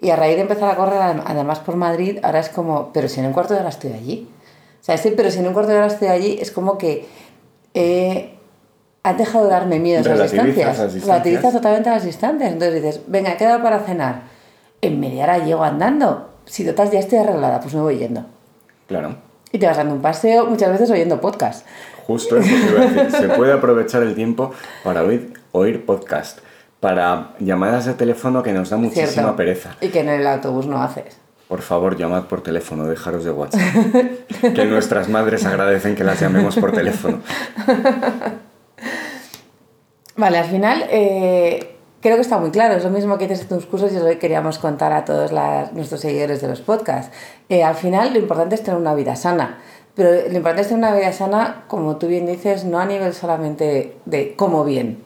Y 0.00 0.10
a 0.10 0.16
raíz 0.16 0.36
de 0.36 0.42
empezar 0.42 0.70
a 0.70 0.76
correr, 0.76 1.00
además 1.24 1.60
por 1.60 1.76
Madrid, 1.76 2.18
ahora 2.22 2.40
es 2.40 2.48
como, 2.48 2.90
pero 2.92 3.08
si 3.08 3.20
en 3.20 3.26
un 3.26 3.32
cuarto 3.32 3.54
de 3.54 3.60
hora 3.60 3.68
estoy 3.68 3.92
allí. 3.92 4.28
O 4.80 4.84
sea, 4.84 4.98
pero 5.16 5.30
si 5.30 5.38
en 5.38 5.46
un 5.46 5.52
cuarto 5.52 5.70
de 5.70 5.78
hora 5.78 5.86
estoy 5.86 6.08
allí, 6.08 6.38
es 6.40 6.50
como 6.50 6.76
que 6.76 7.06
he 7.74 8.34
has 9.02 9.18
dejado 9.18 9.44
de 9.44 9.50
darme 9.50 9.78
miedo 9.78 9.98
a 9.98 10.14
esas 10.14 10.32
distancias. 10.32 11.02
Relativizas 11.02 11.52
totalmente 11.52 11.90
las 11.90 12.04
distancias. 12.04 12.52
Entonces 12.52 12.82
dices, 12.82 13.00
venga, 13.06 13.32
he 13.32 13.36
quedado 13.36 13.62
para 13.62 13.80
cenar. 13.80 14.22
En 14.80 15.00
media 15.00 15.24
hora 15.24 15.38
llego 15.38 15.62
andando. 15.64 16.30
Si 16.44 16.64
total 16.64 16.90
ya 16.90 17.00
estoy 17.00 17.18
arreglada, 17.18 17.60
pues 17.60 17.74
me 17.74 17.80
voy 17.80 17.98
yendo. 17.98 18.24
Claro. 18.86 19.16
Y 19.50 19.58
te 19.58 19.66
vas 19.66 19.76
dando 19.76 19.94
un 19.94 20.02
paseo, 20.02 20.46
muchas 20.46 20.70
veces 20.70 20.90
oyendo 20.90 21.20
podcast. 21.20 21.66
Justo 22.06 22.36
eso 22.36 22.48
que 22.48 22.72
iba 22.72 22.82
a 22.82 22.86
decir. 22.86 23.10
Se 23.10 23.28
puede 23.28 23.52
aprovechar 23.52 24.02
el 24.02 24.14
tiempo 24.14 24.52
para 24.82 25.02
oír, 25.02 25.34
oír 25.52 25.84
podcast, 25.84 26.38
para 26.80 27.34
llamadas 27.38 27.84
de 27.84 27.94
teléfono 27.94 28.42
que 28.42 28.52
nos 28.52 28.70
da 28.70 28.76
muchísima 28.76 29.36
pereza. 29.36 29.76
Y 29.80 29.88
que 29.88 30.00
en 30.00 30.08
el 30.08 30.26
autobús 30.26 30.66
no 30.66 30.82
haces. 30.82 31.18
Por 31.48 31.60
favor, 31.60 31.96
llamad 31.96 32.24
por 32.24 32.42
teléfono, 32.42 32.86
dejaros 32.86 33.24
de 33.24 33.30
WhatsApp. 33.30 33.60
que 34.40 34.64
nuestras 34.64 35.08
madres 35.08 35.44
agradecen 35.44 35.94
que 35.94 36.02
las 36.02 36.18
llamemos 36.18 36.56
por 36.56 36.72
teléfono. 36.72 37.20
Vale, 40.16 40.38
al 40.38 40.44
final 40.44 40.84
eh, 40.90 41.76
creo 42.00 42.16
que 42.16 42.22
está 42.22 42.38
muy 42.38 42.50
claro. 42.50 42.74
Es 42.74 42.84
lo 42.84 42.90
mismo 42.90 43.18
que 43.18 43.28
dices 43.28 43.42
en 43.42 43.48
tus 43.48 43.66
cursos 43.66 43.92
y 43.92 43.96
es 43.96 44.02
lo 44.02 44.08
que 44.08 44.18
queríamos 44.18 44.58
contar 44.58 44.92
a 44.92 45.04
todos 45.04 45.32
nuestros 45.72 46.00
seguidores 46.00 46.40
de 46.40 46.48
los 46.48 46.60
podcasts. 46.60 47.14
Eh, 47.48 47.64
al 47.64 47.74
final 47.74 48.12
lo 48.12 48.18
importante 48.18 48.54
es 48.54 48.62
tener 48.62 48.78
una 48.78 48.94
vida 48.94 49.16
sana. 49.16 49.58
Pero 49.94 50.10
lo 50.10 50.36
importante 50.36 50.62
es 50.62 50.68
tener 50.68 50.78
una 50.78 50.94
vida 50.96 51.12
sana, 51.12 51.64
como 51.68 51.96
tú 51.96 52.06
bien 52.06 52.26
dices, 52.26 52.64
no 52.64 52.78
a 52.78 52.86
nivel 52.86 53.12
solamente 53.12 53.96
de 54.06 54.34
cómo 54.36 54.64
bien 54.64 55.04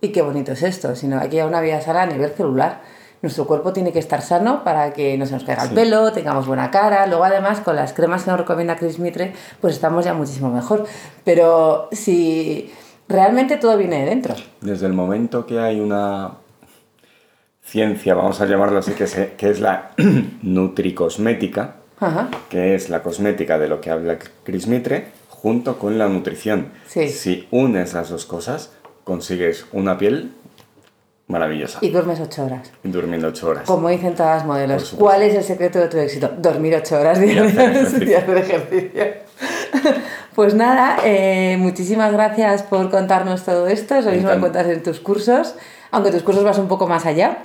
y 0.00 0.08
qué 0.08 0.22
bonito 0.22 0.52
es 0.52 0.62
esto, 0.62 0.96
sino 0.96 1.18
aquí 1.18 1.38
hay 1.38 1.46
una 1.46 1.60
vida 1.60 1.80
sana 1.80 2.02
a 2.02 2.06
nivel 2.06 2.30
celular. 2.30 2.80
Nuestro 3.22 3.46
cuerpo 3.46 3.72
tiene 3.72 3.90
que 3.90 4.00
estar 4.00 4.20
sano 4.20 4.64
para 4.64 4.92
que 4.92 5.16
no 5.16 5.24
se 5.24 5.32
nos 5.32 5.44
caiga 5.44 5.62
el 5.62 5.70
pelo, 5.70 6.12
tengamos 6.12 6.46
buena 6.46 6.70
cara. 6.70 7.06
Luego, 7.06 7.24
además, 7.24 7.60
con 7.60 7.74
las 7.74 7.94
cremas 7.94 8.24
que 8.24 8.30
nos 8.30 8.40
recomienda 8.40 8.76
Chris 8.76 8.98
Mitre, 8.98 9.32
pues 9.62 9.74
estamos 9.76 10.04
ya 10.04 10.12
muchísimo 10.12 10.50
mejor. 10.50 10.84
Pero 11.24 11.88
si 11.90 12.70
realmente 13.08 13.56
todo 13.56 13.76
viene 13.76 14.00
de 14.00 14.06
dentro. 14.06 14.34
Desde 14.60 14.86
el 14.86 14.92
momento 14.92 15.46
que 15.46 15.58
hay 15.58 15.80
una 15.80 16.32
ciencia, 17.62 18.14
vamos 18.14 18.40
a 18.40 18.46
llamarlo 18.46 18.78
así, 18.78 18.92
que, 18.92 19.34
que 19.36 19.50
es 19.50 19.60
la 19.60 19.90
nutricosmética, 20.42 21.76
que 22.48 22.74
es 22.74 22.90
la 22.90 23.02
cosmética 23.02 23.58
de 23.58 23.68
lo 23.68 23.80
que 23.80 23.90
habla 23.90 24.18
Chris 24.44 24.66
Mitre, 24.66 25.08
junto 25.28 25.78
con 25.78 25.98
la 25.98 26.08
nutrición. 26.08 26.72
Si 26.86 27.48
unes 27.50 27.94
las 27.94 28.10
dos 28.10 28.26
cosas, 28.26 28.72
consigues 29.04 29.66
una 29.72 29.96
piel 29.98 30.32
maravillosa. 31.26 31.78
Y 31.80 31.90
duermes 31.90 32.20
ocho 32.20 32.44
horas. 32.44 32.70
Y 32.82 32.88
durmiendo 32.88 33.28
ocho 33.28 33.48
horas. 33.48 33.64
Como 33.66 33.88
dicen 33.88 34.14
todas 34.14 34.38
las 34.38 34.46
modelos. 34.46 34.94
¿Cuál 34.98 35.22
es 35.22 35.34
el 35.34 35.44
secreto 35.44 35.78
de 35.78 35.88
tu 35.88 35.98
éxito? 35.98 36.30
Dormir 36.38 36.74
ocho 36.76 36.98
horas 36.98 37.20
diarias 37.20 37.54
y 38.00 38.14
hacer 38.14 38.38
ejercicio. 38.38 39.04
Pues 40.34 40.54
nada, 40.54 40.98
eh, 41.04 41.56
muchísimas 41.60 42.12
gracias 42.12 42.64
por 42.64 42.90
contarnos 42.90 43.44
todo 43.44 43.68
esto. 43.68 43.94
Eso 43.94 44.10
mismo 44.10 44.30
lo 44.30 44.40
cuentas 44.40 44.66
en 44.66 44.82
tus 44.82 44.98
cursos, 44.98 45.54
aunque 45.92 46.10
tus 46.10 46.24
cursos 46.24 46.42
vas 46.42 46.58
un 46.58 46.66
poco 46.66 46.88
más 46.88 47.06
allá. 47.06 47.38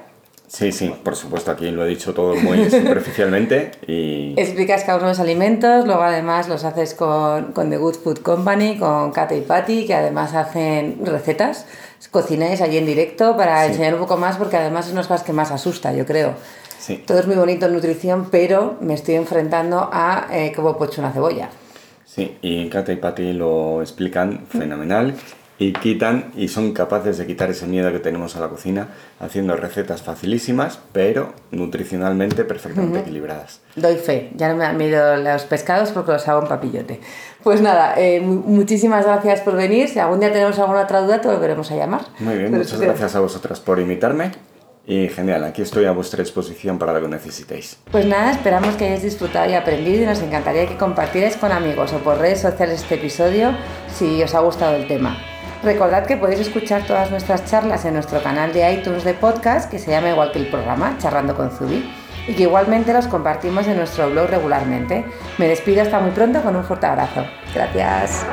Sí, 0.47 0.71
sí, 0.71 0.91
por 1.03 1.15
supuesto, 1.15 1.51
aquí 1.51 1.69
lo 1.69 1.85
he 1.85 1.87
dicho 1.87 2.15
todo 2.15 2.35
muy 2.35 2.67
superficialmente 2.71 3.69
y... 3.85 4.33
Explicas 4.35 4.83
cada 4.83 4.97
uno 4.97 5.05
de 5.05 5.11
los 5.11 5.19
alimentos, 5.19 5.85
luego 5.85 6.01
además 6.01 6.49
los 6.49 6.63
haces 6.63 6.95
con, 6.95 7.51
con 7.53 7.69
The 7.69 7.77
Good 7.77 7.97
Food 7.97 8.19
Company, 8.23 8.79
con 8.79 9.11
Kate 9.11 9.37
y 9.37 9.41
Patty, 9.41 9.85
que 9.85 9.93
además 9.93 10.33
hacen 10.33 11.05
recetas, 11.05 11.67
cocináis 12.09 12.61
allí 12.61 12.79
en 12.79 12.87
directo 12.87 13.37
para 13.37 13.67
enseñar 13.67 13.93
un 13.93 13.99
poco 13.99 14.17
más, 14.17 14.37
porque 14.37 14.57
además 14.57 14.87
es 14.87 14.93
una 14.93 15.03
de 15.03 15.09
las 15.09 15.21
que 15.21 15.33
más 15.33 15.51
asusta, 15.51 15.93
yo 15.93 16.07
creo. 16.07 16.33
Sí. 16.79 17.03
Todo 17.05 17.19
es 17.19 17.27
muy 17.27 17.35
bonito 17.35 17.67
en 17.67 17.73
nutrición, 17.73 18.29
pero 18.31 18.77
me 18.81 18.95
estoy 18.95 19.13
enfrentando 19.13 19.87
a 19.93 20.29
eh, 20.31 20.51
cómo 20.55 20.79
pocho 20.79 21.01
una 21.01 21.11
cebolla. 21.11 21.49
Sí, 22.09 22.37
y 22.41 22.69
Kata 22.69 22.91
y 22.91 22.95
Patti 22.95 23.33
lo 23.33 23.81
explican 23.81 24.47
fenomenal 24.47 25.13
y 25.59 25.73
quitan 25.73 26.31
y 26.35 26.47
son 26.47 26.73
capaces 26.73 27.19
de 27.19 27.27
quitar 27.27 27.51
ese 27.51 27.67
miedo 27.67 27.91
que 27.91 27.99
tenemos 27.99 28.35
a 28.35 28.39
la 28.39 28.47
cocina 28.47 28.87
haciendo 29.19 29.55
recetas 29.55 30.01
facilísimas, 30.01 30.79
pero 30.91 31.33
nutricionalmente 31.51 32.45
perfectamente 32.45 32.99
equilibradas. 33.01 33.59
Doy 33.75 33.97
fe, 33.97 34.31
ya 34.35 34.49
no 34.49 34.55
me 34.55 34.65
han 34.65 34.77
miedo 34.77 35.17
los 35.17 35.43
pescados 35.43 35.91
porque 35.91 36.13
los 36.13 36.27
hago 36.27 36.41
en 36.41 36.47
papillote. 36.47 36.99
Pues 37.43 37.61
nada, 37.61 37.93
eh, 37.97 38.21
muchísimas 38.21 39.05
gracias 39.05 39.41
por 39.41 39.55
venir. 39.55 39.87
Si 39.87 39.99
algún 39.99 40.19
día 40.19 40.31
tenemos 40.31 40.57
alguna 40.57 40.81
otra 40.81 41.01
duda, 41.01 41.21
te 41.21 41.27
volveremos 41.27 41.69
a 41.71 41.75
llamar. 41.75 42.01
Muy 42.19 42.37
bien, 42.37 42.57
muchas 42.57 42.79
gracias 42.79 43.15
a 43.15 43.19
vosotras 43.19 43.59
por 43.59 43.79
invitarme 43.79 44.31
y 44.89 45.07
genial, 45.07 45.43
aquí 45.43 45.61
estoy 45.61 45.85
a 45.85 45.91
vuestra 45.91 46.23
disposición 46.23 46.79
para 46.79 46.93
lo 46.93 47.01
que 47.01 47.07
necesitéis. 47.07 47.77
Pues 47.91 48.07
nada, 48.07 48.31
esperamos 48.31 48.75
que 48.75 48.85
hayáis 48.85 49.03
disfrutado 49.03 49.47
y 49.47 49.53
aprendido 49.53 50.01
y 50.01 50.05
nos 50.07 50.19
encantaría 50.19 50.67
que 50.67 50.77
compartierais 50.77 51.37
con 51.37 51.51
amigos 51.51 51.93
o 51.93 51.99
por 51.99 52.17
redes 52.17 52.41
sociales 52.41 52.81
este 52.81 52.95
episodio 52.95 53.51
si 53.93 54.23
os 54.23 54.33
ha 54.33 54.39
gustado 54.39 54.75
el 54.75 54.87
tema. 54.87 55.15
Recordad 55.63 56.07
que 56.07 56.17
podéis 56.17 56.39
escuchar 56.39 56.87
todas 56.87 57.11
nuestras 57.11 57.45
charlas 57.45 57.85
en 57.85 57.93
nuestro 57.93 58.23
canal 58.23 58.51
de 58.51 58.73
iTunes 58.73 59.03
de 59.03 59.13
podcast, 59.13 59.69
que 59.69 59.77
se 59.77 59.91
llama 59.91 60.09
igual 60.09 60.31
que 60.31 60.39
el 60.39 60.47
programa, 60.47 60.97
Charlando 60.97 61.35
con 61.35 61.51
Zubi, 61.51 61.87
y 62.27 62.33
que 62.33 62.43
igualmente 62.43 62.91
los 62.91 63.05
compartimos 63.05 63.67
en 63.67 63.77
nuestro 63.77 64.09
blog 64.09 64.27
regularmente. 64.27 65.05
Me 65.37 65.47
despido 65.47 65.83
hasta 65.83 65.99
muy 65.99 66.11
pronto 66.11 66.41
con 66.41 66.55
un 66.55 66.63
fuerte 66.63 66.87
abrazo. 66.87 67.25
Gracias. 67.53 68.25